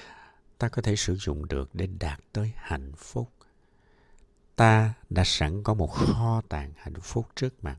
ta 0.58 0.68
có 0.68 0.82
thể 0.82 0.96
sử 0.96 1.16
dụng 1.16 1.48
được 1.48 1.70
để 1.74 1.88
đạt 2.00 2.20
tới 2.32 2.52
hạnh 2.56 2.92
phúc. 2.96 3.30
Ta 4.56 4.94
đã 5.10 5.24
sẵn 5.24 5.62
có 5.62 5.74
một 5.74 5.92
kho 5.92 6.42
tàng 6.48 6.72
hạnh 6.76 7.00
phúc 7.00 7.26
trước 7.36 7.64
mặt. 7.64 7.76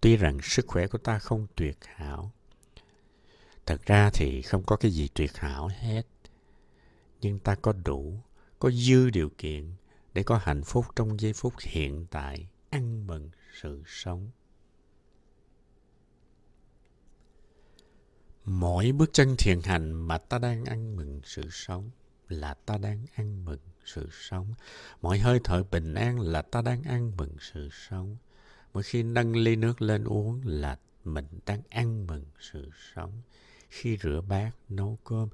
Tuy 0.00 0.16
rằng 0.16 0.38
sức 0.42 0.66
khỏe 0.68 0.86
của 0.86 0.98
ta 0.98 1.18
không 1.18 1.46
tuyệt 1.54 1.78
hảo, 1.94 2.32
thật 3.66 3.86
ra 3.86 4.10
thì 4.10 4.42
không 4.42 4.62
có 4.66 4.76
cái 4.76 4.90
gì 4.90 5.08
tuyệt 5.14 5.36
hảo 5.36 5.70
hết 5.78 6.02
nhưng 7.20 7.38
ta 7.38 7.54
có 7.54 7.72
đủ 7.72 8.20
có 8.58 8.70
dư 8.70 9.10
điều 9.10 9.30
kiện 9.38 9.72
để 10.14 10.22
có 10.22 10.40
hạnh 10.42 10.62
phúc 10.64 10.86
trong 10.96 11.20
giây 11.20 11.32
phút 11.32 11.54
hiện 11.60 12.06
tại 12.10 12.48
ăn 12.70 13.06
mừng 13.06 13.30
sự 13.60 13.82
sống. 13.86 14.30
Mỗi 18.44 18.92
bước 18.92 19.10
chân 19.12 19.34
thiền 19.38 19.60
hành 19.64 19.92
mà 19.92 20.18
ta 20.18 20.38
đang 20.38 20.64
ăn 20.64 20.96
mừng 20.96 21.20
sự 21.24 21.42
sống 21.50 21.90
là 22.28 22.54
ta 22.54 22.78
đang 22.78 23.06
ăn 23.14 23.44
mừng 23.44 23.60
sự 23.84 24.08
sống. 24.12 24.54
Mỗi 25.02 25.18
hơi 25.18 25.40
thở 25.44 25.62
bình 25.70 25.94
an 25.94 26.20
là 26.20 26.42
ta 26.42 26.62
đang 26.62 26.82
ăn 26.82 27.12
mừng 27.16 27.36
sự 27.40 27.68
sống. 27.72 28.16
Mỗi 28.72 28.82
khi 28.82 29.02
nâng 29.02 29.36
ly 29.36 29.56
nước 29.56 29.82
lên 29.82 30.04
uống 30.04 30.40
là 30.44 30.78
mình 31.04 31.26
đang 31.46 31.62
ăn 31.68 32.06
mừng 32.06 32.24
sự 32.40 32.70
sống. 32.94 33.12
Khi 33.68 33.98
rửa 34.02 34.20
bát, 34.28 34.50
nấu 34.68 34.98
cơm, 35.04 35.28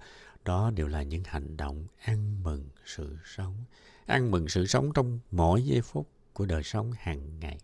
đó 0.46 0.70
đều 0.70 0.88
là 0.88 1.02
những 1.02 1.22
hành 1.24 1.56
động 1.56 1.86
ăn 2.04 2.42
mừng 2.42 2.68
sự 2.84 3.16
sống. 3.24 3.64
Ăn 4.06 4.30
mừng 4.30 4.48
sự 4.48 4.66
sống 4.66 4.92
trong 4.92 5.20
mỗi 5.30 5.64
giây 5.64 5.80
phút 5.80 6.08
của 6.32 6.46
đời 6.46 6.62
sống 6.62 6.92
hàng 6.98 7.40
ngày. 7.40 7.58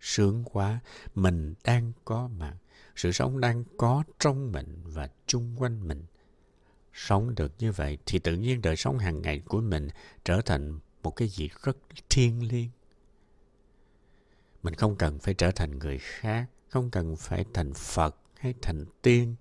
Sướng 0.00 0.44
quá, 0.44 0.80
mình 1.14 1.54
đang 1.64 1.92
có 2.04 2.28
mặt. 2.28 2.56
Sự 2.96 3.12
sống 3.12 3.40
đang 3.40 3.64
có 3.76 4.02
trong 4.18 4.52
mình 4.52 4.82
và 4.84 5.08
chung 5.26 5.56
quanh 5.58 5.88
mình. 5.88 6.04
Sống 6.92 7.34
được 7.34 7.52
như 7.58 7.72
vậy 7.72 7.98
thì 8.06 8.18
tự 8.18 8.34
nhiên 8.34 8.62
đời 8.62 8.76
sống 8.76 8.98
hàng 8.98 9.22
ngày 9.22 9.40
của 9.40 9.60
mình 9.60 9.88
trở 10.24 10.40
thành 10.40 10.78
một 11.02 11.10
cái 11.10 11.28
gì 11.28 11.50
rất 11.62 11.76
thiêng 12.10 12.48
liêng. 12.48 12.70
Mình 14.62 14.74
không 14.74 14.96
cần 14.96 15.18
phải 15.18 15.34
trở 15.34 15.50
thành 15.50 15.78
người 15.78 15.98
khác, 15.98 16.46
không 16.68 16.90
cần 16.90 17.16
phải 17.16 17.44
thành 17.54 17.74
Phật, 17.74 18.16
hay 18.36 18.54
thành 18.62 18.84
tiên, 19.02 19.34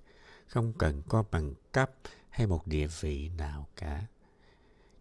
không 0.52 0.74
cần 0.74 1.02
có 1.10 1.24
bằng 1.32 1.54
cấp 1.72 1.92
hay 2.30 2.48
một 2.48 2.68
địa 2.68 2.88
vị 2.88 3.30
nào 3.30 3.68
cả. 3.76 4.06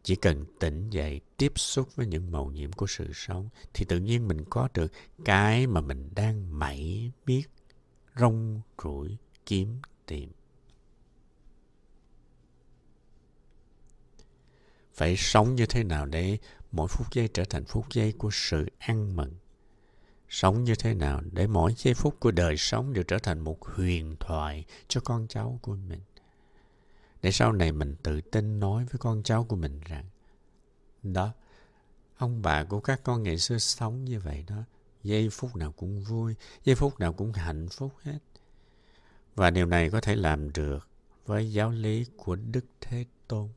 Chỉ 0.03 0.17
cần 0.17 0.45
tỉnh 0.61 0.91
dậy, 0.91 1.21
tiếp 1.37 1.53
xúc 1.57 1.97
với 1.97 2.07
những 2.07 2.33
màu 2.33 2.51
nhiệm 2.51 2.73
của 2.73 2.87
sự 2.87 3.11
sống, 3.15 3.49
thì 3.75 3.85
tự 3.85 3.99
nhiên 3.99 4.29
mình 4.29 4.45
có 4.51 4.69
được 4.75 4.93
cái 5.25 5.67
mà 5.67 5.81
mình 5.81 6.09
đang 6.15 6.59
mảy 6.59 7.13
biết, 7.27 7.43
rong 8.17 8.61
ruổi 8.83 9.17
kiếm 9.47 9.81
tìm. 10.07 10.31
Phải 14.95 15.17
sống 15.17 15.55
như 15.55 15.67
thế 15.67 15.85
nào 15.85 16.07
để 16.07 16.39
mỗi 16.73 16.89
phút 16.89 17.07
giây 17.13 17.29
trở 17.35 17.45
thành 17.45 17.65
phút 17.65 17.87
giây 17.93 18.13
của 18.19 18.31
sự 18.33 18.67
ăn 18.79 19.17
mừng 19.17 19.35
sống 20.31 20.65
như 20.65 20.75
thế 20.75 20.95
nào 20.95 21.21
để 21.33 21.47
mỗi 21.47 21.75
giây 21.77 21.95
phút 21.95 22.21
của 22.21 22.31
đời 22.31 22.57
sống 22.57 22.93
đều 22.93 23.05
trở 23.05 23.19
thành 23.19 23.41
một 23.41 23.65
huyền 23.65 24.17
thoại 24.21 24.65
cho 24.89 25.01
con 25.05 25.27
cháu 25.29 25.59
của 25.63 25.77
mình. 25.89 26.01
Để 27.23 27.33
sau 27.33 27.53
này 27.53 27.73
mình 27.73 27.97
tự 28.03 28.21
tin 28.21 28.61
nói 28.61 28.85
với 28.85 28.99
con 28.99 29.23
cháu 29.23 29.45
của 29.45 29.57
mình 29.57 29.81
rằng, 29.85 30.05
đó, 31.03 31.33
ông 32.17 32.43
bà 32.43 32.65
của 32.65 32.81
các 32.81 33.01
con 33.05 33.23
ngày 33.23 33.39
xưa 33.39 33.59
sống 33.59 34.05
như 34.05 34.21
vậy 34.21 34.45
đó, 34.49 34.63
giây 35.03 35.29
phút 35.33 35.57
nào 35.57 35.73
cũng 35.73 36.01
vui, 36.01 36.35
giây 36.65 36.77
phút 36.77 37.01
nào 37.01 37.13
cũng 37.13 37.33
hạnh 37.33 37.69
phúc 37.69 37.93
hết. 38.03 38.19
Và 39.35 39.51
điều 39.51 39.67
này 39.67 39.91
có 39.91 40.01
thể 40.01 40.17
làm 40.17 40.53
được 40.53 40.89
với 41.27 41.53
giáo 41.53 41.71
lý 41.71 42.05
của 42.17 42.37
đức 42.37 42.65
thế 42.81 43.05
tôn. 43.29 43.49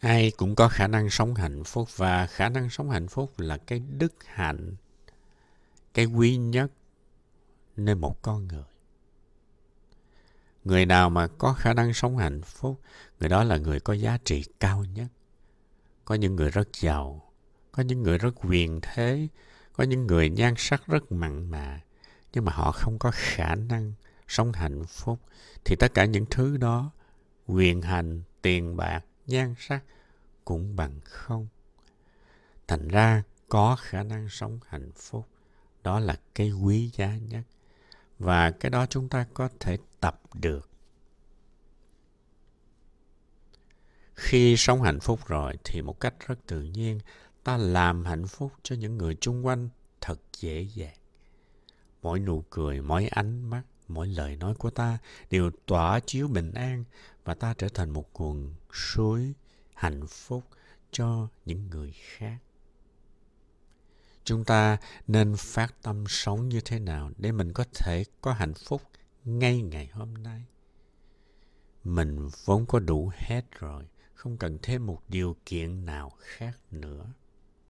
Ai 0.00 0.32
cũng 0.36 0.54
có 0.54 0.68
khả 0.68 0.86
năng 0.86 1.10
sống 1.10 1.34
hạnh 1.34 1.64
phúc 1.64 1.88
và 1.96 2.26
khả 2.26 2.48
năng 2.48 2.70
sống 2.70 2.90
hạnh 2.90 3.08
phúc 3.08 3.32
là 3.38 3.56
cái 3.56 3.78
đức 3.78 4.14
hạnh, 4.24 4.76
cái 5.94 6.04
quý 6.04 6.36
nhất 6.36 6.72
nơi 7.76 7.94
một 7.94 8.22
con 8.22 8.48
người. 8.48 8.64
Người 10.64 10.86
nào 10.86 11.10
mà 11.10 11.26
có 11.26 11.52
khả 11.52 11.74
năng 11.74 11.94
sống 11.94 12.18
hạnh 12.18 12.42
phúc, 12.42 12.80
người 13.20 13.28
đó 13.28 13.44
là 13.44 13.56
người 13.56 13.80
có 13.80 13.92
giá 13.92 14.18
trị 14.24 14.44
cao 14.60 14.84
nhất. 14.84 15.08
Có 16.04 16.14
những 16.14 16.36
người 16.36 16.50
rất 16.50 16.68
giàu, 16.74 17.32
có 17.72 17.82
những 17.82 18.02
người 18.02 18.18
rất 18.18 18.34
quyền 18.44 18.80
thế, 18.82 19.28
có 19.72 19.84
những 19.84 20.06
người 20.06 20.30
nhan 20.30 20.54
sắc 20.56 20.86
rất 20.86 21.12
mặn 21.12 21.50
mà, 21.50 21.80
nhưng 22.32 22.44
mà 22.44 22.52
họ 22.52 22.72
không 22.72 22.98
có 22.98 23.10
khả 23.14 23.54
năng 23.54 23.92
sống 24.28 24.52
hạnh 24.52 24.84
phúc, 24.84 25.18
thì 25.64 25.76
tất 25.76 25.94
cả 25.94 26.04
những 26.04 26.26
thứ 26.30 26.56
đó, 26.56 26.90
quyền 27.46 27.82
hành, 27.82 28.22
tiền 28.42 28.76
bạc 28.76 29.04
nhan 29.26 29.54
sắc 29.58 29.84
cũng 30.44 30.76
bằng 30.76 31.00
không. 31.04 31.48
Thành 32.68 32.88
ra 32.88 33.22
có 33.48 33.76
khả 33.80 34.02
năng 34.02 34.28
sống 34.28 34.58
hạnh 34.66 34.90
phúc, 34.96 35.26
đó 35.82 36.00
là 36.00 36.20
cái 36.34 36.52
quý 36.52 36.90
giá 36.94 37.16
nhất. 37.16 37.42
Và 38.18 38.50
cái 38.50 38.70
đó 38.70 38.86
chúng 38.86 39.08
ta 39.08 39.26
có 39.34 39.48
thể 39.60 39.78
tập 40.00 40.20
được. 40.34 40.70
Khi 44.14 44.56
sống 44.56 44.82
hạnh 44.82 45.00
phúc 45.00 45.20
rồi 45.26 45.58
thì 45.64 45.82
một 45.82 46.00
cách 46.00 46.14
rất 46.26 46.38
tự 46.46 46.62
nhiên, 46.62 47.00
ta 47.44 47.56
làm 47.56 48.04
hạnh 48.04 48.26
phúc 48.26 48.52
cho 48.62 48.76
những 48.76 48.98
người 48.98 49.16
chung 49.20 49.46
quanh 49.46 49.68
thật 50.00 50.20
dễ 50.40 50.60
dàng. 50.60 50.96
Mỗi 52.02 52.20
nụ 52.20 52.44
cười, 52.50 52.82
mỗi 52.82 53.06
ánh 53.06 53.50
mắt, 53.50 53.62
mỗi 53.88 54.06
lời 54.06 54.36
nói 54.36 54.54
của 54.54 54.70
ta 54.70 54.98
đều 55.30 55.50
tỏa 55.66 56.00
chiếu 56.00 56.28
bình 56.28 56.52
an 56.54 56.84
và 57.24 57.34
ta 57.34 57.54
trở 57.58 57.68
thành 57.68 57.90
một 57.90 58.10
nguồn 58.14 58.54
suối 58.76 59.34
hạnh 59.74 60.06
phúc 60.06 60.44
cho 60.90 61.28
những 61.44 61.70
người 61.70 61.92
khác. 61.92 62.38
Chúng 64.24 64.44
ta 64.44 64.78
nên 65.06 65.34
phát 65.38 65.74
tâm 65.82 66.04
sống 66.08 66.48
như 66.48 66.60
thế 66.64 66.78
nào 66.78 67.10
để 67.16 67.32
mình 67.32 67.52
có 67.52 67.64
thể 67.74 68.04
có 68.20 68.32
hạnh 68.32 68.54
phúc 68.54 68.82
ngay 69.24 69.62
ngày 69.62 69.86
hôm 69.92 70.14
nay? 70.14 70.44
Mình 71.84 72.28
vốn 72.44 72.66
có 72.66 72.78
đủ 72.78 73.10
hết 73.14 73.44
rồi, 73.50 73.88
không 74.14 74.36
cần 74.36 74.58
thêm 74.62 74.86
một 74.86 75.02
điều 75.08 75.36
kiện 75.46 75.84
nào 75.84 76.12
khác 76.18 76.58
nữa. 76.70 77.06